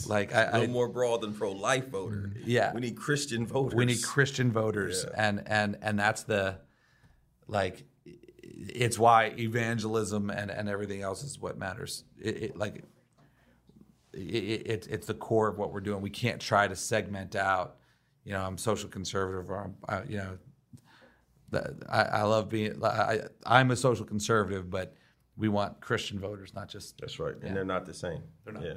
[0.09, 2.33] Like I, no I more broad than pro-life voter.
[2.45, 2.73] Yeah.
[2.73, 3.77] we need Christian voters.
[3.77, 5.29] we need Christian voters, Yeah.
[5.29, 6.59] and and and that's the
[7.49, 7.85] like
[8.45, 12.05] it's why evangelism and and everything else is what matters.
[12.21, 12.85] It, it like
[14.13, 16.01] it, it, it's the core of what we're doing.
[16.01, 17.77] We can't try to segment out.
[18.25, 20.39] You know, I'm social conservative, or I'm, you know,
[21.89, 22.83] I, I love being.
[22.85, 24.95] I, I'm a social conservative, but
[25.37, 26.99] we want Christian voters, not just.
[27.01, 28.23] That's right, and they're not the same.
[28.45, 28.65] They're not.
[28.65, 28.75] Yeah.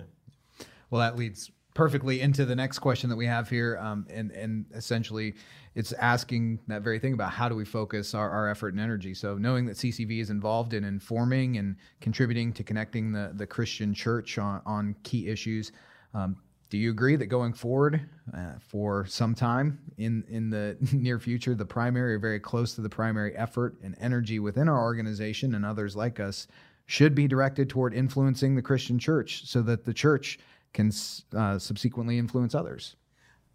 [0.90, 4.66] Well, that leads perfectly into the next question that we have here, um, and and
[4.74, 5.36] essentially,
[5.76, 9.14] it's asking that very thing about how do we focus our, our effort and energy.
[9.14, 13.94] So, knowing that CCV is involved in informing and contributing to connecting the the Christian
[13.94, 15.72] church on on key issues.
[16.14, 16.38] Um,
[16.72, 18.02] do you agree that going forward
[18.34, 22.82] uh, for some time in in the near future, the primary or very close to
[22.82, 26.48] the primary effort and energy within our organization and others like us
[26.86, 30.40] should be directed toward influencing the Christian church so that the church
[30.74, 30.92] can
[31.36, 32.96] uh, subsequently influence others?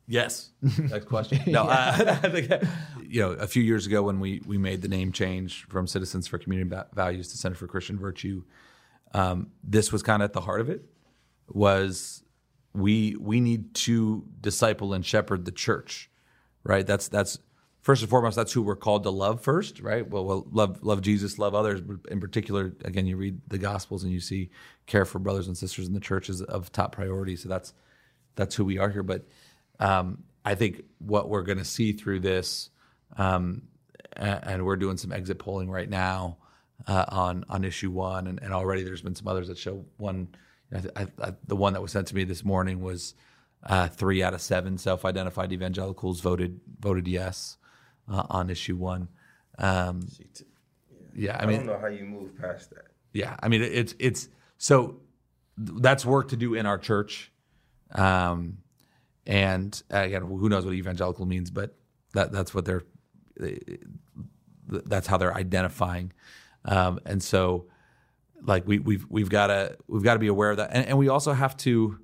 [0.06, 0.50] Yes.
[0.78, 1.40] Next question.
[1.46, 1.66] No,
[2.22, 2.50] think
[3.02, 6.28] you know a few years ago when we we made the name change from Citizens
[6.28, 8.44] for Community Values to Center for Christian Virtue,
[9.14, 10.84] um, this was kind of at the heart of it.
[11.48, 12.22] Was
[12.76, 16.10] we we need to disciple and shepherd the church,
[16.62, 16.86] right?
[16.86, 17.38] That's that's
[17.80, 18.36] first and foremost.
[18.36, 20.08] That's who we're called to love first, right?
[20.08, 21.80] Well, well love love Jesus, love others.
[22.10, 24.50] In particular, again, you read the Gospels and you see
[24.86, 27.36] care for brothers and sisters in the church is of top priority.
[27.36, 27.72] So that's
[28.34, 29.02] that's who we are here.
[29.02, 29.26] But
[29.80, 32.70] um, I think what we're going to see through this,
[33.16, 33.62] um,
[34.12, 36.36] and, and we're doing some exit polling right now
[36.86, 40.28] uh, on on issue one, and, and already there's been some others that show one.
[40.96, 43.14] I, I, the one that was sent to me this morning was
[43.62, 47.56] uh, three out of seven self-identified evangelicals voted voted yes
[48.10, 49.08] uh, on issue one.
[49.58, 50.06] Um,
[51.14, 52.86] yeah, I mean, I, don't know how you move past that.
[53.12, 55.00] yeah, I mean it's it's so
[55.58, 57.32] th- that's work to do in our church,
[57.92, 58.58] um,
[59.26, 61.74] and again, who knows what evangelical means, but
[62.12, 62.84] that that's what they're
[64.68, 66.12] that's how they're identifying,
[66.66, 67.66] um, and so
[68.42, 70.98] like we we've we've got to we've got to be aware of that, and, and
[70.98, 71.98] we also have to.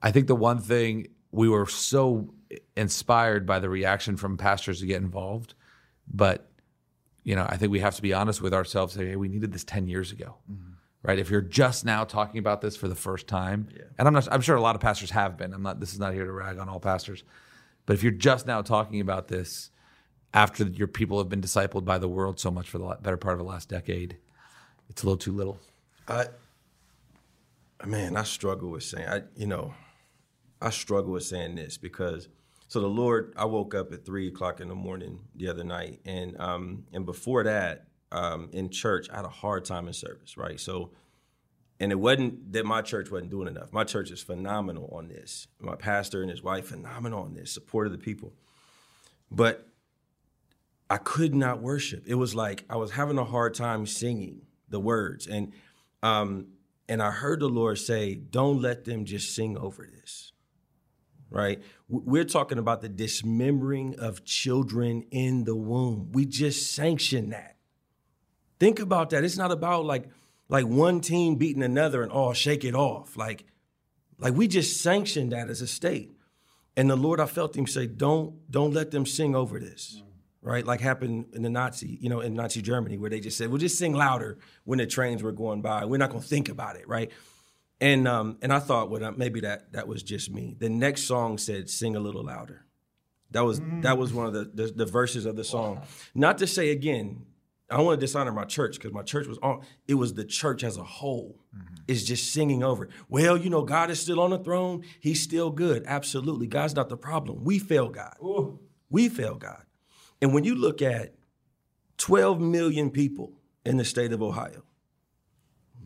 [0.00, 2.32] I think the one thing we were so
[2.76, 5.54] inspired by the reaction from pastors to get involved,
[6.12, 6.50] but
[7.24, 8.94] you know, I think we have to be honest with ourselves.
[8.94, 10.72] Say, hey, we needed this ten years ago, mm-hmm.
[11.02, 11.18] right?
[11.18, 14.40] If you're just now talking about this for the first time, and I'm not, I'm
[14.40, 15.52] sure a lot of pastors have been.
[15.52, 15.80] I'm not.
[15.80, 17.24] This is not here to rag on all pastors,
[17.86, 19.70] but if you're just now talking about this
[20.34, 23.32] after your people have been discipled by the world so much for the better part
[23.32, 24.16] of the last decade,
[24.88, 25.58] it's a little too little.
[26.06, 26.26] I,
[27.84, 29.74] man, I struggle with saying, I, you know,
[30.60, 32.28] I struggle with saying this because,
[32.66, 36.00] so the Lord, I woke up at three o'clock in the morning the other night,
[36.04, 40.36] and um, and before that, um, in church, I had a hard time in service,
[40.36, 40.58] right?
[40.58, 40.90] So,
[41.80, 43.72] and it wasn't that my church wasn't doing enough.
[43.72, 45.46] My church is phenomenal on this.
[45.60, 48.32] My pastor and his wife, phenomenal on this, support of the people,
[49.30, 49.68] but
[50.90, 52.04] I could not worship.
[52.06, 55.52] It was like I was having a hard time singing the words, and
[56.02, 56.48] um,
[56.88, 60.32] and I heard the Lord say, "Don't let them just sing over this."
[61.30, 61.62] Right?
[61.88, 66.10] We're talking about the dismembering of children in the womb.
[66.12, 67.56] We just sanction that.
[68.58, 69.24] Think about that.
[69.24, 70.08] It's not about like
[70.48, 73.16] like one team beating another and all shake it off.
[73.16, 73.44] Like
[74.18, 76.12] like we just sanctioned that as a state.
[76.76, 80.02] And the Lord, I felt him say, "Don't don't let them sing over this."
[80.48, 83.50] Right, like happened in the Nazi, you know, in Nazi Germany, where they just said,
[83.50, 85.84] "We'll just sing louder when the trains were going by.
[85.84, 87.10] We're not going to think about it." Right,
[87.82, 90.56] and um, and I thought, well, maybe that that was just me.
[90.58, 92.64] The next song said, "Sing a little louder."
[93.32, 95.82] That was that was one of the, the the verses of the song.
[96.14, 97.26] Not to say again,
[97.70, 99.60] I don't want to dishonor my church because my church was on.
[99.86, 101.38] It was the church as a whole
[101.86, 102.88] is just singing over.
[103.10, 104.84] Well, you know, God is still on the throne.
[104.98, 105.84] He's still good.
[105.86, 107.44] Absolutely, God's not the problem.
[107.44, 108.16] We fail God.
[108.88, 109.64] We fail God.
[110.20, 111.14] And when you look at
[111.98, 113.32] 12 million people
[113.64, 114.62] in the state of Ohio,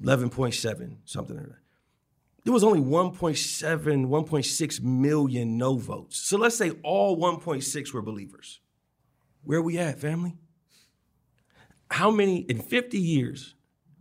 [0.03, 1.57] 11.7 something like that.
[2.45, 6.19] There was only 1.7, 1.6 million no votes.
[6.19, 8.61] So let's say all 1.6 were believers.
[9.45, 10.37] Where are we at, family?
[11.91, 13.55] How many, in 50 years,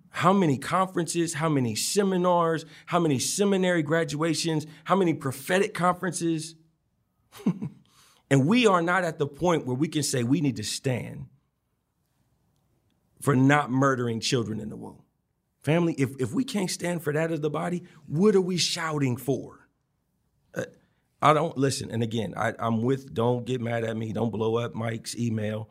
[0.09, 6.55] how many conferences, how many seminars, how many seminary graduations, how many prophetic conferences?
[8.31, 11.25] and we are not at the point where we can say we need to stand
[13.21, 15.03] for not murdering children in the womb.
[15.61, 19.17] Family, if, if we can't stand for that as the body, what are we shouting
[19.17, 19.67] for?
[20.55, 20.63] Uh,
[21.21, 21.91] I don't listen.
[21.91, 24.13] And again, I, I'm with, don't get mad at me.
[24.13, 25.69] Don't blow up Mike's email.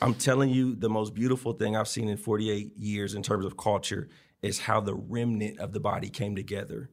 [0.00, 3.56] I'm telling you, the most beautiful thing I've seen in 48 years in terms of
[3.56, 4.08] culture
[4.40, 6.90] is how the remnant of the body came together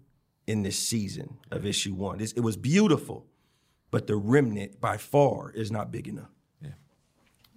[0.47, 2.19] in this season of issue one.
[2.19, 3.27] It's, it was beautiful,
[3.91, 6.29] but the remnant by far is not big enough.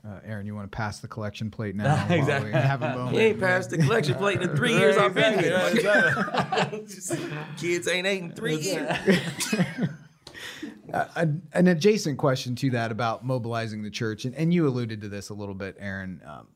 [0.07, 1.97] Uh, Aaron, you want to pass the collection plate now?
[2.07, 3.11] while we have a moment?
[3.17, 5.59] He ain't passed the collection plate in three years I've been here.
[7.59, 8.88] Kids ain't ate in three years.
[10.93, 15.09] a, an adjacent question to that about mobilizing the church, and, and you alluded to
[15.09, 16.49] this a little bit, Aaron, um,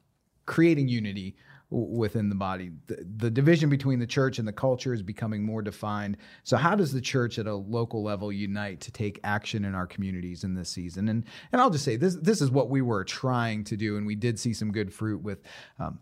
[0.47, 1.35] creating unity w-
[1.73, 2.71] within the body.
[2.87, 6.19] The, the division between the church and the culture is becoming more defined.
[6.45, 9.87] So, how does the church at a local level unite to take action in our
[9.87, 11.09] communities in this season?
[11.09, 14.07] And and I'll just say this: this is what we were trying to do, and
[14.07, 15.43] we did see some good fruit with.
[15.79, 15.99] Um,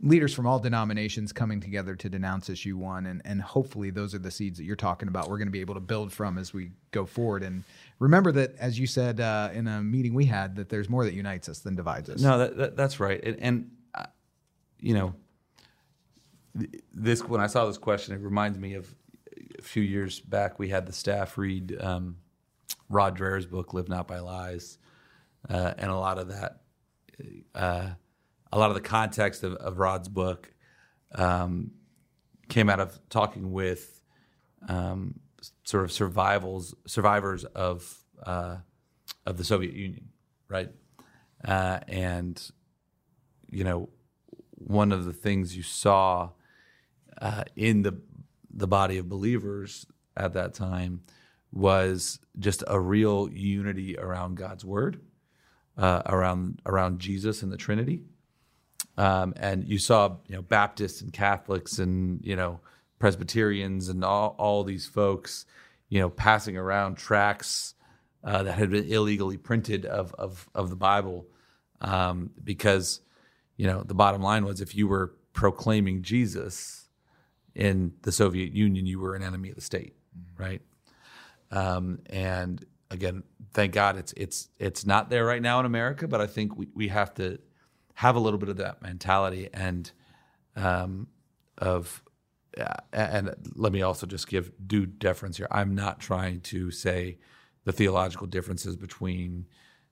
[0.00, 4.20] leaders from all denominations coming together to denounce issue one and, and hopefully those are
[4.20, 6.54] the seeds that you're talking about we're going to be able to build from as
[6.54, 7.64] we go forward and
[7.98, 11.14] remember that as you said uh, in a meeting we had that there's more that
[11.14, 13.20] unites us than divides us No, that, that, that's right.
[13.24, 13.70] And, and
[14.80, 15.14] you know,
[16.92, 18.94] this when I saw this question, it reminds me of
[19.58, 20.58] a few years back.
[20.58, 22.16] We had the staff read um,
[22.88, 24.78] Rod Dreher's book, "Live Not by Lies,"
[25.48, 26.60] uh, and a lot of that,
[27.54, 27.90] uh,
[28.52, 30.52] a lot of the context of, of Rod's book
[31.14, 31.72] um,
[32.48, 34.02] came out of talking with
[34.68, 35.20] um,
[35.64, 38.56] sort of survivals survivors of uh,
[39.26, 40.08] of the Soviet Union,
[40.48, 40.70] right?
[41.44, 42.50] Uh, and
[43.50, 43.88] you know,
[44.58, 46.30] one of the things you saw
[47.20, 48.00] uh, in the
[48.50, 51.02] the body of believers at that time
[51.52, 55.00] was just a real unity around God's word,
[55.76, 58.02] uh, around around Jesus and the Trinity,
[58.96, 62.60] um, and you saw you know Baptists and Catholics and you know
[62.98, 65.46] Presbyterians and all all these folks,
[65.88, 67.74] you know, passing around tracts
[68.24, 71.26] uh, that had been illegally printed of of of the Bible,
[71.80, 73.00] um, because
[73.58, 76.88] you know the bottom line was if you were proclaiming Jesus
[77.54, 79.94] in the Soviet Union, you were an enemy of the state,
[80.38, 80.62] right?
[81.50, 86.20] Um, and again, thank God it's it's it's not there right now in America, but
[86.20, 87.38] I think we, we have to
[87.94, 89.90] have a little bit of that mentality and
[90.56, 91.08] um,
[91.58, 92.02] of
[92.58, 95.48] uh, and let me also just give due deference here.
[95.50, 97.18] I'm not trying to say
[97.64, 99.46] the theological differences between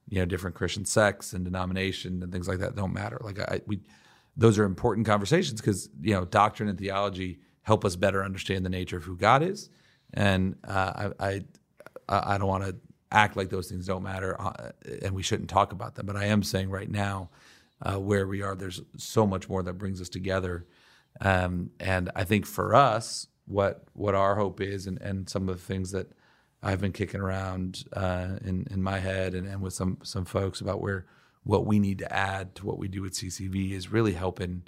[0.09, 3.19] you know different Christian sects and denomination and things like that don't matter.
[3.23, 3.81] Like I, we,
[4.37, 8.71] those are important conversations because you know doctrine and theology help us better understand the
[8.71, 9.71] nature of who God is,
[10.14, 11.45] and uh, I, I
[12.09, 12.77] I don't want to
[13.12, 14.71] act like those things don't matter uh,
[15.03, 16.07] and we shouldn't talk about them.
[16.07, 17.31] But I am saying right now,
[17.83, 20.66] uh, where we are, there's so much more that brings us together.
[21.21, 25.57] Um, and I think for us, what what our hope is, and, and some of
[25.57, 26.09] the things that
[26.62, 30.61] I've been kicking around uh, in in my head, and, and with some some folks
[30.61, 31.07] about where
[31.45, 34.64] what we need to add to what we do at CCV is really helping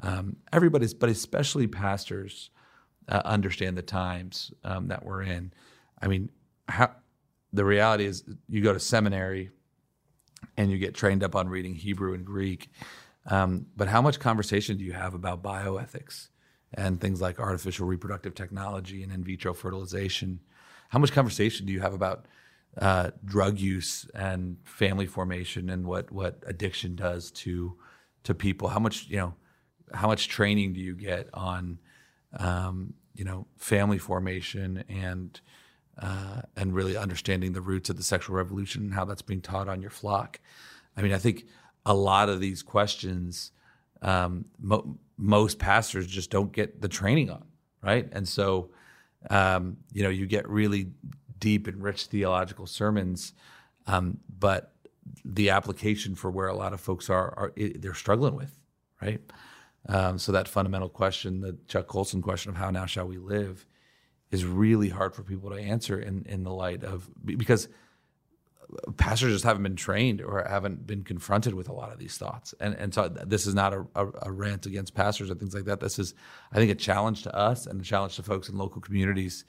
[0.00, 2.50] um, everybody, but especially pastors,
[3.08, 5.52] uh, understand the times um, that we're in.
[6.00, 6.30] I mean,
[6.68, 6.92] how,
[7.52, 9.50] the reality is, you go to seminary
[10.56, 12.70] and you get trained up on reading Hebrew and Greek.
[13.26, 16.28] Um, but how much conversation do you have about bioethics
[16.72, 20.40] and things like artificial reproductive technology and in vitro fertilization?
[20.94, 22.26] How much conversation do you have about
[22.78, 27.76] uh, drug use and family formation and what what addiction does to
[28.22, 28.68] to people?
[28.68, 29.34] How much you know?
[29.92, 31.80] How much training do you get on
[32.38, 35.40] um, you know family formation and
[36.00, 39.68] uh, and really understanding the roots of the sexual revolution and how that's being taught
[39.68, 40.38] on your flock.
[40.96, 41.46] I mean, I think
[41.84, 43.50] a lot of these questions,
[44.00, 47.46] um, mo- most pastors just don't get the training on,
[47.82, 48.08] right?
[48.12, 48.70] And so,
[49.30, 50.90] um, you know, you get really
[51.38, 53.32] deep and rich theological sermons,
[53.86, 54.72] um, but
[55.24, 58.58] the application for where a lot of folks are, are it, they're struggling with,
[59.02, 59.20] right?
[59.86, 63.66] Um, so that fundamental question, the Chuck Colson question of how now shall we live,
[64.30, 67.68] is really hard for people to answer in in the light of because
[68.96, 72.54] pastors just haven't been trained or haven't been confronted with a lot of these thoughts.
[72.60, 75.64] And and so this is not a, a, a, rant against pastors or things like
[75.64, 75.80] that.
[75.80, 76.14] This is,
[76.52, 79.44] I think, a challenge to us and a challenge to folks in local communities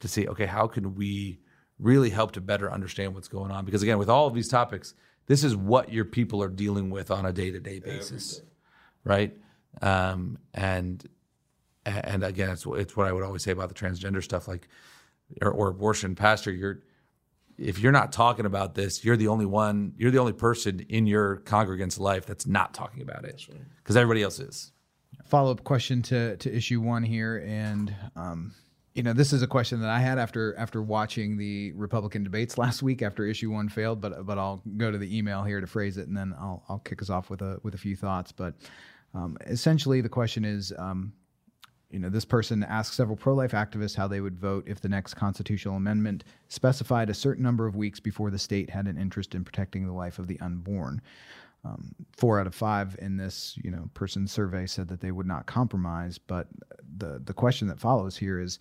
[0.00, 1.40] to see, okay, how can we
[1.78, 3.64] really help to better understand what's going on?
[3.64, 4.94] Because again, with all of these topics,
[5.26, 8.40] this is what your people are dealing with on a day to day basis,
[9.04, 9.36] right?
[9.82, 11.06] Um, and
[11.86, 14.68] and again, it's it's what I would always say about the transgender stuff, like
[15.40, 16.14] or, or abortion.
[16.14, 16.82] Pastor, you're
[17.60, 21.06] if you're not talking about this, you're the only one, you're the only person in
[21.06, 23.46] your congregant's life that's not talking about it
[23.76, 24.02] because right.
[24.02, 24.72] everybody else is.
[25.26, 28.52] Follow up question to to issue one here, and um,
[28.94, 32.58] you know this is a question that I had after after watching the Republican debates
[32.58, 35.66] last week after issue one failed, but but I'll go to the email here to
[35.66, 38.32] phrase it, and then I'll I'll kick us off with a with a few thoughts.
[38.32, 38.54] But
[39.14, 40.72] um, essentially, the question is.
[40.76, 41.12] Um,
[41.90, 45.14] you know, this person asked several pro-life activists how they would vote if the next
[45.14, 49.44] constitutional amendment specified a certain number of weeks before the state had an interest in
[49.44, 51.02] protecting the life of the unborn.
[51.64, 55.26] Um, four out of five in this, you know, person's survey said that they would
[55.26, 56.16] not compromise.
[56.16, 56.46] But
[56.96, 58.58] the the question that follows here is,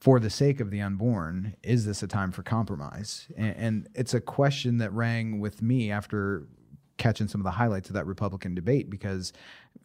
[0.00, 3.28] for the sake of the unborn, is this a time for compromise?
[3.36, 6.48] And, and it's a question that rang with me after
[6.96, 9.32] catching some of the highlights of that Republican debate because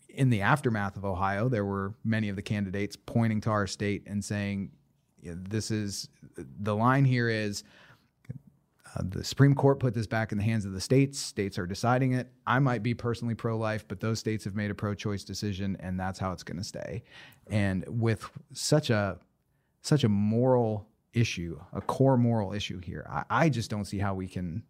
[0.10, 4.04] in the aftermath of Ohio, there were many of the candidates pointing to our state
[4.08, 4.72] and saying,
[5.24, 7.64] "This is the line here is."
[8.96, 11.20] Uh, the Supreme Court put this back in the hands of the states.
[11.20, 12.32] States are deciding it.
[12.48, 15.78] I might be personally pro life, but those states have made a pro choice decision,
[15.80, 17.04] and that's how it's going to stay.
[17.48, 19.20] And with such a
[19.82, 24.16] such a moral issue, a core moral issue here, I, I just don't see how
[24.16, 24.64] we can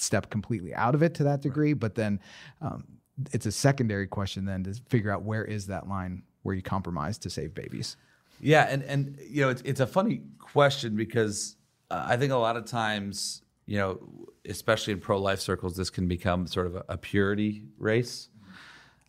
[0.00, 1.72] step completely out of it to that degree.
[1.72, 2.20] But then
[2.60, 2.84] um,
[3.32, 7.18] it's a secondary question then to figure out where is that line where you compromise
[7.18, 7.96] to save babies.
[8.40, 11.56] Yeah, and and you know it's it's a funny question because
[11.90, 14.00] uh, I think a lot of times you know
[14.48, 18.28] especially in pro life circles this can become sort of a, a purity race.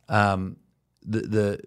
[0.10, 0.58] Um,
[1.04, 1.60] the the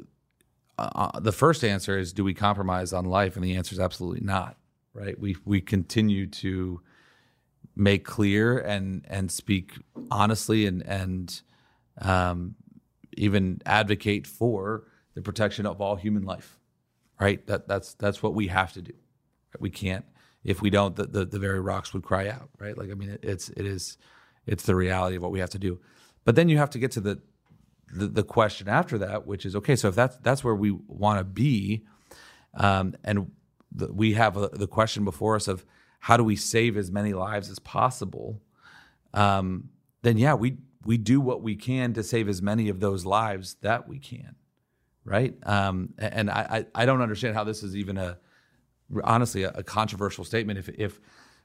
[0.79, 3.81] uh, uh, the first answer is do we compromise on life, and the answer is
[3.81, 4.57] absolutely not.
[4.93, 5.19] Right?
[5.19, 6.81] We we continue to
[7.77, 9.73] make clear and and speak
[10.11, 11.43] honestly and and
[11.99, 12.55] um,
[13.17, 14.85] even advocate for
[15.15, 16.59] the protection of all human life.
[17.21, 17.47] Right?
[17.47, 18.93] That that's that's what we have to do.
[19.59, 20.05] We can't
[20.43, 22.51] if we don't, the, the, the very rocks would cry out.
[22.59, 22.77] Right?
[22.77, 23.97] Like I mean, it, it's it is
[24.47, 25.81] it's the reality of what we have to do.
[26.25, 27.21] But then you have to get to the
[27.95, 29.77] the, the question after that, which is okay.
[29.77, 31.85] So if that's that's where we want to be,
[32.55, 33.31] um, and
[33.73, 35.65] the, we have a, the question before us of
[36.05, 38.39] how do we save as many lives as possible,
[39.15, 39.71] um,
[40.03, 43.55] then yeah, we we do what we can to save as many of those lives
[43.63, 44.35] that we can,
[45.07, 45.35] right?
[45.47, 48.19] Um, and I, I, don't understand how this is even a
[49.03, 50.59] honestly a, a, controversial statement.
[50.59, 51.01] If if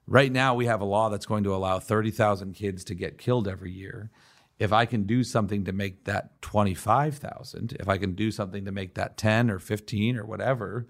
[0.06, 3.18] right now we have a law that's going to allow thirty thousand kids to get
[3.18, 4.12] killed every year,
[4.58, 8.30] if I can do something to make that twenty five thousand, if I can do
[8.30, 10.86] something to make that ten or fifteen or whatever,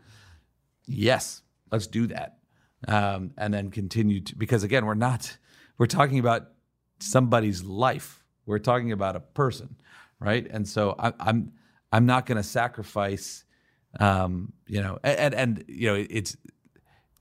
[0.88, 2.38] yes, let's do that.
[2.88, 5.38] Um, and then continue to because again we're not
[5.78, 6.52] we're talking about
[7.00, 9.76] somebody's life we're talking about a person,
[10.20, 10.46] right?
[10.50, 11.52] And so I, am I'm,
[11.92, 13.44] I'm not going to sacrifice,
[14.00, 16.36] um, you know, and, and you know it's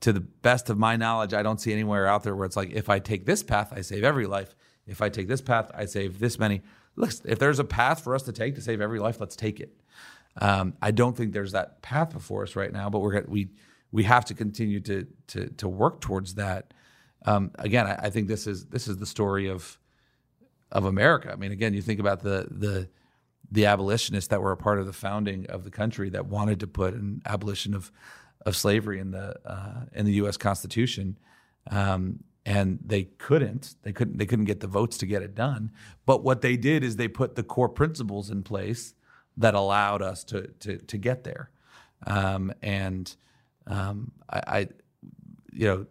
[0.01, 2.71] to the best of my knowledge, I don't see anywhere out there where it's like
[2.71, 4.55] if I take this path, I save every life.
[4.87, 6.61] If I take this path, I save this many.
[6.95, 9.59] Look, if there's a path for us to take to save every life, let's take
[9.59, 9.71] it.
[10.41, 13.49] Um, I don't think there's that path before us right now, but we're we
[13.91, 16.73] we have to continue to to to work towards that.
[17.25, 19.77] Um, again, I, I, think this is this is the story of
[20.71, 21.31] of America.
[21.31, 22.89] I mean, again, you think about the the
[23.51, 26.67] the abolitionists that were a part of the founding of the country that wanted to
[26.67, 27.91] put an abolition of
[28.45, 30.37] of slavery in the uh, in the U.S.
[30.37, 31.17] Constitution,
[31.69, 33.75] um, and they couldn't.
[33.83, 34.17] They couldn't.
[34.17, 35.71] They couldn't get the votes to get it done.
[36.05, 38.93] But what they did is they put the core principles in place
[39.35, 41.49] that allowed us to to to get there.
[42.07, 43.13] Um, and
[43.69, 44.67] um, I, I,
[45.53, 45.85] you know,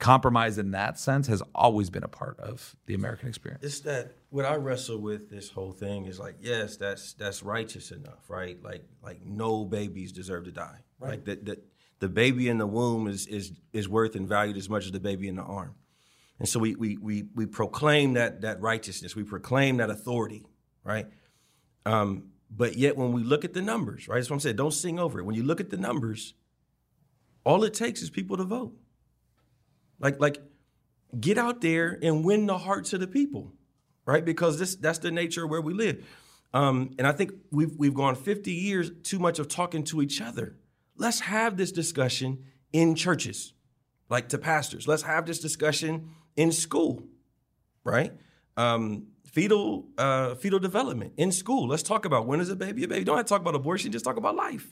[0.00, 3.62] compromise in that sense has always been a part of the American experience.
[3.62, 7.92] It's that what I wrestle with this whole thing is like, yes, that's that's righteous
[7.92, 8.60] enough, right?
[8.62, 10.78] Like like no babies deserve to die.
[10.98, 11.10] Right.
[11.10, 11.64] Like that that
[12.00, 15.00] the baby in the womb is is is worth and valued as much as the
[15.00, 15.74] baby in the arm.
[16.38, 20.46] And so we we we we proclaim that that righteousness, we proclaim that authority,
[20.82, 21.06] right?
[21.84, 24.16] Um, but yet when we look at the numbers, right?
[24.16, 24.56] That's what I'm saying.
[24.56, 25.24] Don't sing over it.
[25.24, 26.34] When you look at the numbers,
[27.44, 28.74] all it takes is people to vote.
[29.98, 30.38] Like, like,
[31.20, 33.52] get out there and win the hearts of the people.
[34.06, 34.24] right?
[34.24, 36.04] Because this that's the nature of where we live.
[36.54, 40.20] Um, and I think we've we've gone 50 years too much of talking to each
[40.20, 40.56] other.
[40.96, 43.54] Let's have this discussion in churches,
[44.10, 44.88] like to pastors.
[44.88, 47.04] Let's have this discussion in school,
[47.84, 48.12] right?
[48.56, 51.68] Um, fetal uh, fetal development in school.
[51.68, 53.04] Let's talk about when is a baby a baby.
[53.04, 53.92] Don't have to talk about abortion.
[53.92, 54.68] Just talk about life,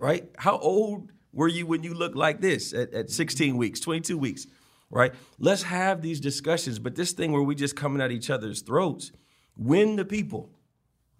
[0.00, 0.28] right?
[0.38, 4.46] How old were you when you looked like this at, at 16 weeks, 22 weeks,
[4.90, 5.14] right?
[5.38, 6.78] Let's have these discussions.
[6.78, 9.12] But this thing where we just coming at each other's throats,
[9.56, 10.50] win the people,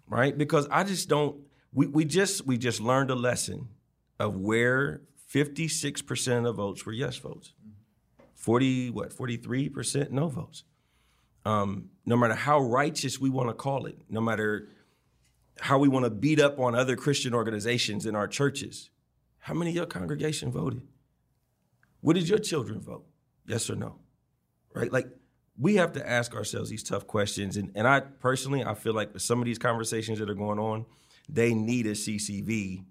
[0.07, 0.37] right?
[0.37, 1.37] Because I just don't.
[1.71, 3.69] We we just we just learned a lesson
[4.19, 5.01] of where
[5.31, 7.53] 56% of votes were yes votes.
[8.33, 10.63] 40 what 43% no votes
[11.47, 14.67] um, no matter how righteous we want to call it, no matter
[15.61, 18.89] how we want to beat up on other Christian organizations in our churches,
[19.47, 20.81] how many of your congregation voted?
[22.01, 23.05] What did your children vote?
[23.45, 23.95] Yes or no?
[24.73, 24.91] Right?
[24.91, 25.07] Like,
[25.57, 27.57] we have to ask ourselves these tough questions.
[27.57, 30.85] And, and I personally, I feel like some of these conversations that are going on,
[31.27, 32.83] they need a CCV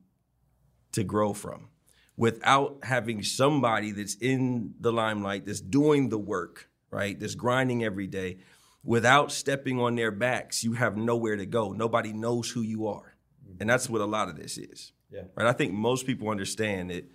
[0.92, 1.68] to grow from
[2.16, 7.18] without having somebody that's in the limelight, that's doing the work right?
[7.18, 8.38] That's grinding every day.
[8.82, 11.72] Without stepping on their backs, you have nowhere to go.
[11.72, 13.16] Nobody knows who you are.
[13.61, 14.92] And that's what a lot of this is.
[15.16, 15.22] Yeah.
[15.34, 15.46] Right?
[15.46, 17.10] I think most people understand that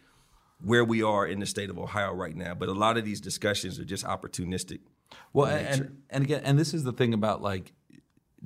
[0.63, 3.21] where we are in the state of Ohio right now, but a lot of these
[3.21, 4.79] discussions are just opportunistic.
[5.33, 7.73] Well, and and again, and this is the thing about like,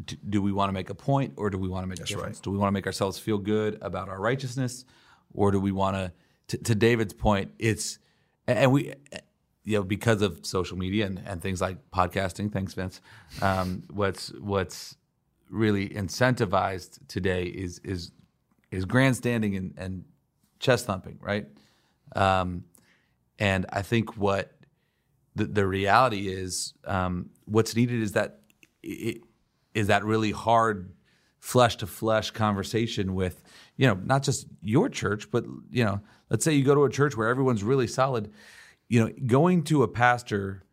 [0.04, 2.04] do, do we want to make a point or do we want to make a
[2.04, 2.38] difference?
[2.38, 2.44] right.
[2.44, 4.86] Do we want to make ourselves feel good about our righteousness,
[5.34, 6.12] or do we want to?
[6.50, 7.98] To, to David's point, it's
[8.48, 8.94] and we,
[9.64, 12.54] you know, because of social media and, and things like podcasting.
[12.54, 13.02] Thanks, Vince.
[13.42, 14.96] Um, what's what's
[15.50, 18.12] really incentivized today is is
[18.76, 20.04] is grandstanding and, and
[20.60, 21.48] chest thumping, right?
[22.16, 22.64] Um,
[23.40, 24.52] and I think what
[25.36, 28.40] the, the reality is, um, what's needed is that
[28.86, 29.20] i-
[29.74, 30.94] is that really hard
[31.40, 33.44] flesh to flesh conversation with
[33.76, 36.00] you know not just your church, but you know,
[36.30, 38.32] let's say you go to a church where everyone's really solid.
[38.88, 40.64] You know, going to a pastor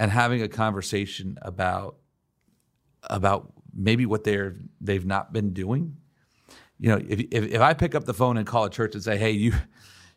[0.00, 1.96] and having a conversation about
[3.04, 5.96] about maybe what they're they've not been doing
[6.80, 9.02] you know, if, if, if I pick up the phone and call a church and
[9.02, 9.52] say, "Hey, you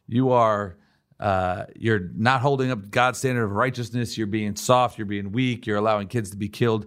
[0.07, 0.77] you are
[1.19, 4.17] uh, you're not holding up God's standard of righteousness.
[4.17, 4.97] You're being soft.
[4.97, 5.65] You're being weak.
[5.67, 6.85] You're allowing kids to be killed,"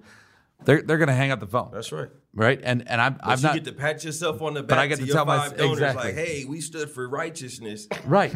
[0.65, 2.09] they're they're going to hang up the phone, That's right.
[2.35, 2.61] right?
[2.63, 4.79] And and I'm But I've you not get to pat yourself on the back But
[4.79, 6.05] I get to, to tell my- donors exactly.
[6.05, 7.87] like, hey, we stood for righteousness.
[8.07, 8.35] right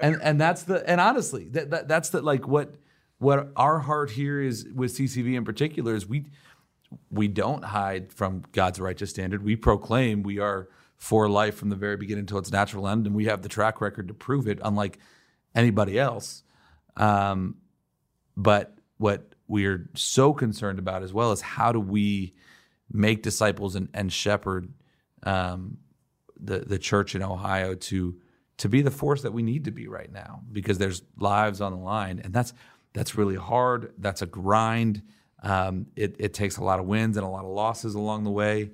[0.00, 2.74] and and that's the and honestly that, that that's the like what
[3.18, 6.24] what our heart here is with ccv in particular is we
[7.10, 9.42] we don't hide from god's righteous standard.
[9.42, 13.14] We proclaim we are for life from the very beginning until its natural end and
[13.14, 14.98] we have the track record to prove it unlike
[15.54, 16.42] anybody else.
[16.96, 17.56] Um,
[18.36, 22.34] but what we're so concerned about as well is how do we
[22.90, 24.72] make disciples and, and shepherd
[25.24, 25.78] um,
[26.38, 28.16] the the church in Ohio to
[28.58, 31.72] to be the force that we need to be right now because there's lives on
[31.72, 32.52] the line and that's
[32.92, 33.92] that's really hard.
[33.98, 35.02] That's a grind
[35.42, 38.30] um, it, it takes a lot of wins and a lot of losses along the
[38.30, 38.70] way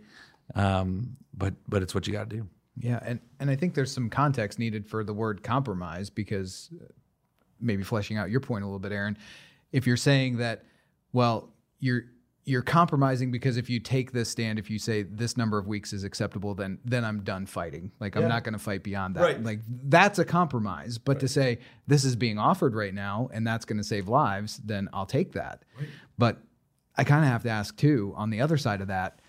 [0.55, 2.49] um, but but it's what you got to do
[2.81, 6.85] Yeah, and and I think there's some context needed for the word compromise because uh,
[7.61, 9.19] maybe fleshing out your point a little bit, Aaron.
[9.73, 10.65] If you're saying that,
[11.13, 11.51] well,
[11.81, 12.05] you're
[12.45, 15.93] you're compromising because if you take this stand, if you say this number of weeks
[15.93, 17.93] is acceptable, then then I'm done fighting.
[18.01, 19.23] Like I'm not going to fight beyond that.
[19.23, 19.43] Right.
[19.43, 20.99] Like that's a compromise.
[20.99, 24.61] But to say this is being offered right now and that's going to save lives,
[24.65, 25.65] then I'll take that.
[26.17, 26.39] But
[26.99, 29.21] I kind of have to ask too on the other side of that,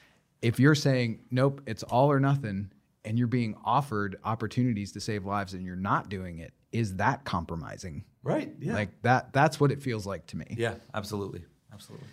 [0.42, 2.72] if you're saying nope, it's all or nothing,
[3.06, 7.24] and you're being offered opportunities to save lives and you're not doing it, is that
[7.26, 8.04] compromising?
[8.22, 10.46] right yeah Like that that's what it feels like to me.
[10.58, 11.44] yeah absolutely
[11.74, 12.08] absolutely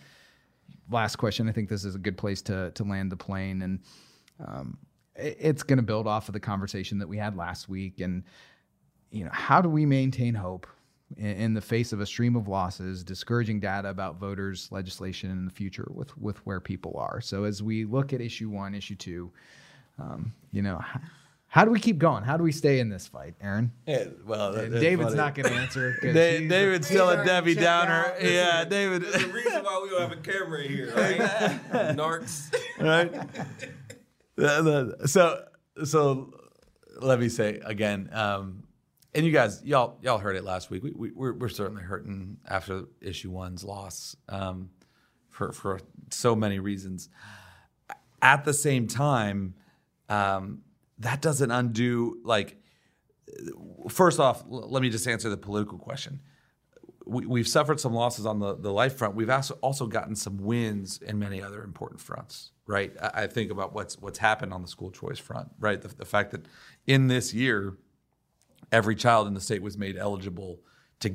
[0.88, 1.48] Last question.
[1.48, 3.80] I think this is a good place to to land the plane and
[4.46, 4.78] um,
[5.16, 8.22] it- it's going to build off of the conversation that we had last week and
[9.11, 10.66] you know, how do we maintain hope
[11.16, 15.44] in, in the face of a stream of losses, discouraging data about voters, legislation in
[15.44, 17.20] the future with with where people are?
[17.20, 19.30] So as we look at issue one, issue two,
[19.98, 21.00] um, you know, h-
[21.48, 22.22] how do we keep going?
[22.24, 23.70] How do we stay in this fight, Aaron?
[23.86, 25.96] yeah, well And David's not going to answer.
[26.02, 28.07] Da- David's still a Debbie Downer.
[28.14, 28.22] out.
[28.22, 29.02] Yeah, David.
[29.02, 31.96] There's a reason why we don't have a camera in here, right?
[31.96, 32.52] Narcs.
[32.80, 33.12] right?
[34.36, 35.44] The- the- so,
[35.84, 36.34] so
[37.00, 38.64] let me say again, um,
[39.17, 40.85] and you guys, y'all, y'all heard it last week.
[40.85, 44.71] We, we, we're, we're certainly hurting after issue one's loss um,
[45.31, 47.09] for for so many reasons.
[48.23, 49.55] At the same time,
[50.09, 50.62] um,
[51.01, 52.59] that doesn't undo like.
[53.89, 56.21] First off, l- let me just answer the political question.
[57.07, 59.14] we, we've suffered some losses on the, the life front.
[59.14, 62.93] We've also also gotten some wins in many other important fronts, right?
[63.01, 65.81] I, I think about what's what's happened on the school choice front, right?
[65.81, 66.47] The, the fact that
[66.87, 67.77] in this year,
[68.73, 70.61] every child in the state was made eligible
[71.01, 71.14] to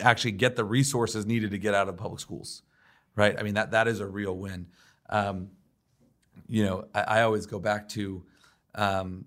[0.00, 2.62] actually get the resources needed to get out of public schools,
[3.14, 3.38] right?
[3.38, 4.68] I mean that that is a real win.
[5.08, 5.50] Um,
[6.48, 8.24] you know, I, I, always go back to
[8.74, 9.24] um,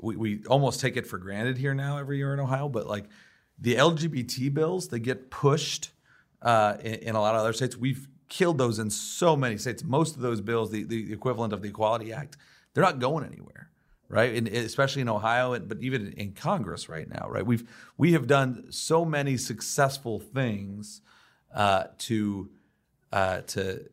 [0.00, 3.06] we, we almost take it for granted here now every year in Ohio, but like
[3.58, 5.92] the LGBT bills that get pushed
[6.42, 9.82] uh, in, in, a lot of other states, we've killed those in so many states.
[9.82, 12.36] Most of those bills, the, the equivalent of the Equality Act,
[12.72, 13.70] they're not going anywhere,
[14.08, 14.34] right?
[14.34, 17.44] And especially in Ohio, but even in Congress right now, right?
[17.44, 21.00] We've we have done so many successful things
[21.54, 22.50] uh, to
[23.12, 23.88] uh, to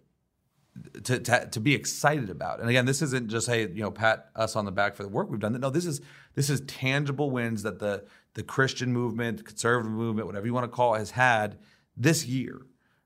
[1.03, 2.59] to, to, to be excited about.
[2.59, 5.09] And again, this isn't just hey, you know, pat us on the back for the
[5.09, 5.59] work we've done.
[5.59, 6.01] No, this is
[6.36, 10.76] this is tangible wins that the the Christian movement, conservative movement, whatever you want to
[10.76, 11.57] call it, has had
[11.97, 12.62] this year,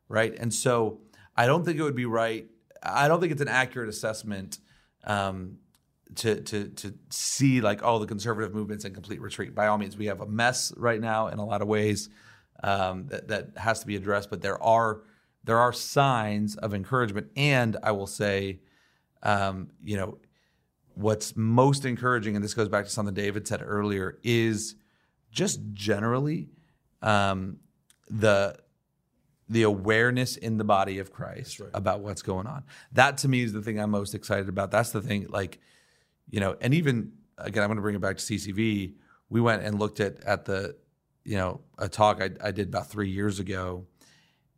[0.08, 0.36] right?
[0.38, 0.99] And so
[1.36, 2.45] I don't think it would be right.
[2.84, 4.60] I don't think it's an accurate assessment
[5.03, 5.58] um,
[6.16, 9.56] to to to see like oh the conservative movement's in complete retreat.
[9.56, 12.10] By all means, we have a mess right now in a lot of ways
[12.64, 15.01] um, that that has to be addressed, but there are
[15.43, 17.28] there are signs of encouragement.
[17.36, 18.60] And I will say,
[19.24, 20.18] um, you know,
[20.93, 24.76] what's most encouraging, and this goes back to something David said earlier, is
[25.32, 26.49] just generally
[27.01, 27.58] um,
[28.10, 28.58] the
[29.47, 31.70] the awareness in the body of Christ right.
[31.74, 32.64] about what's going on.
[32.93, 34.72] That to me is the thing I'm most excited about.
[34.72, 35.60] That's the thing, like,
[36.30, 38.93] you know, and even again, I'm going to bring it back to CCV.
[39.30, 40.76] We went and looked at at the,
[41.23, 43.86] you know, a talk I, I did about three years ago,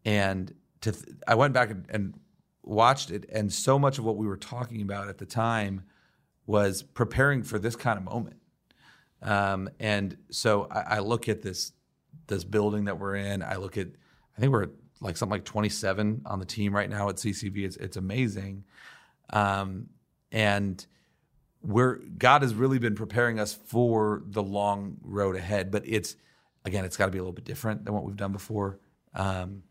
[0.05, 2.20] and to th- I went back and, and
[2.63, 5.84] watched it, and so much of what we were talking about at the time
[6.45, 8.38] was preparing for this kind of moment.
[9.22, 11.72] Um, and so I, I, look at this
[12.28, 13.41] this building that we're in.
[13.41, 13.88] I look at
[14.38, 14.68] I think we're
[15.01, 17.65] like something like 27 on the team right now at CCV.
[17.65, 18.63] It's it's amazing,
[19.32, 19.88] um,
[20.32, 20.86] and
[21.68, 25.70] we're God has really been preparing us for the long road ahead.
[25.70, 26.15] But it's
[26.65, 28.80] again, it's got to be a little bit different than what we've done before.
[29.13, 29.63] Um,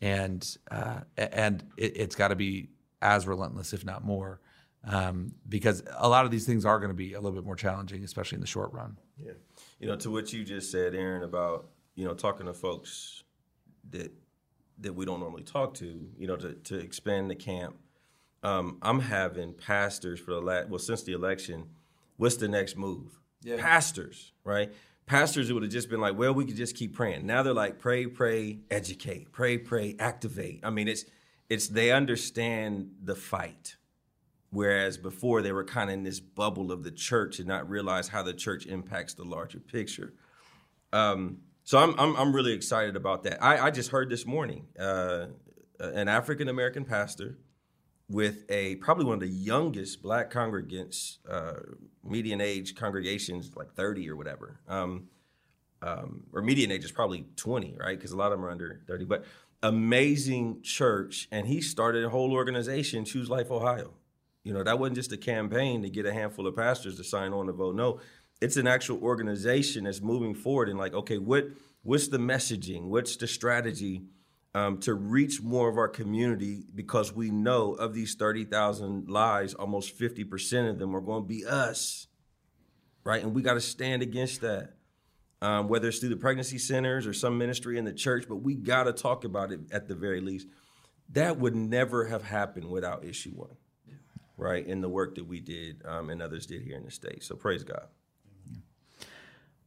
[0.00, 2.70] and uh, and it, has got to be
[3.00, 4.40] as relentless, if not more,
[4.84, 7.56] um, because a lot of these things are going to be a little bit more
[7.56, 8.96] challenging, especially in the short run.
[9.18, 9.32] Yeah,
[9.80, 13.24] you know, to what you just said, Aaron, about you know talking to folks
[13.90, 14.12] that
[14.78, 17.76] that we don't normally talk to, you know, to to expand the camp.
[18.42, 21.66] Um, I'm having pastors for the last well since the election.
[22.16, 23.20] What's the next move?
[23.42, 23.56] Yeah.
[23.58, 24.72] Pastors, right?
[25.06, 27.26] pastors it would have just been like, well, we could just keep praying.
[27.26, 30.60] Now they're like, pray, pray, educate, pray, pray, activate.
[30.62, 31.04] I mean, it's
[31.48, 33.76] it's they understand the fight.
[34.50, 38.08] Whereas before they were kind of in this bubble of the church and not realize
[38.08, 40.12] how the church impacts the larger picture.
[40.92, 43.42] Um, so I'm, I'm, I'm really excited about that.
[43.42, 45.26] I, I just heard this morning uh,
[45.80, 47.38] an African American pastor
[48.12, 51.54] with a probably one of the youngest black congregants, uh,
[52.04, 54.60] median age congregations like 30 or whatever.
[54.68, 55.08] Um,
[55.80, 57.98] um, or median age is probably 20, right?
[57.98, 59.06] Because a lot of them are under 30.
[59.06, 59.24] But
[59.62, 63.94] amazing church, and he started a whole organization, Choose Life Ohio.
[64.44, 67.32] You know, that wasn't just a campaign to get a handful of pastors to sign
[67.32, 67.76] on to vote.
[67.76, 68.00] No,
[68.40, 71.46] it's an actual organization that's moving forward and like, okay, what
[71.82, 72.84] what's the messaging?
[72.84, 74.02] What's the strategy?
[74.54, 79.98] Um, to reach more of our community because we know of these 30,000 lives, almost
[79.98, 82.06] 50% of them are going to be us,
[83.04, 83.22] right?
[83.22, 84.74] And we got to stand against that,
[85.40, 88.54] um, whether it's through the pregnancy centers or some ministry in the church, but we
[88.54, 90.46] got to talk about it at the very least.
[91.10, 93.94] That would never have happened without Issue One, yeah.
[94.36, 94.66] right?
[94.66, 97.24] In the work that we did um, and others did here in the state.
[97.24, 97.86] So praise God.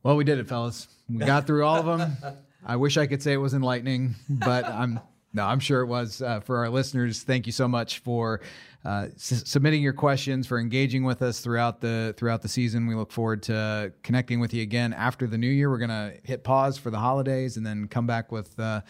[0.04, 0.88] Well, we did it, fellas.
[1.10, 2.18] We got through all of them.
[2.66, 5.00] I wish I could say it was enlightening, but I'm
[5.34, 6.22] no, I'm sure it was.
[6.22, 8.40] Uh, for our listeners, thank you so much for
[8.86, 12.88] uh, s- submitting your questions, for engaging with us throughout the throughout the season.
[12.88, 15.70] We look forward to connecting with you again after the new year.
[15.70, 18.82] We're gonna hit pause for the holidays and then come back with uh,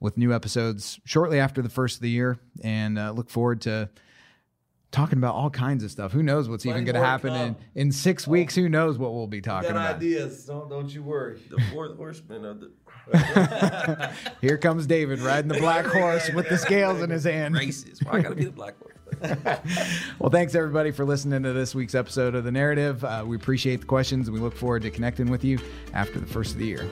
[0.00, 3.88] with new episodes shortly after the first of the year, and uh, look forward to
[4.90, 6.12] talking about all kinds of stuff.
[6.12, 8.54] Who knows what's even going to happen in, in six weeks?
[8.54, 9.96] Who knows what we'll be talking about?
[9.96, 11.40] Ideas, don't don't you worry.
[11.48, 12.72] The fourth horseman of the
[14.40, 17.54] Here comes David riding the black horse with the scales in his hand.
[17.54, 18.04] Racist.
[18.04, 18.92] Why I gotta be the black horse?
[20.18, 23.04] well, thanks everybody for listening to this week's episode of The Narrative.
[23.04, 25.58] Uh, we appreciate the questions and we look forward to connecting with you
[25.92, 26.88] after the first of the year.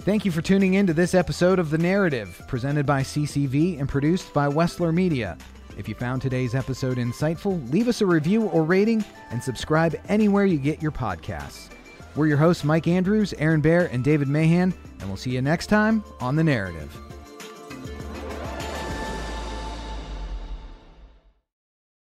[0.00, 3.88] Thank you for tuning in to this episode of The Narrative, presented by CCV and
[3.88, 5.36] produced by Wessler Media.
[5.76, 10.46] If you found today's episode insightful, leave us a review or rating and subscribe anywhere
[10.46, 11.75] you get your podcasts.
[12.16, 15.66] We're your hosts, Mike Andrews, Aaron Baer, and David Mahan, and we'll see you next
[15.66, 17.05] time on The Narrative.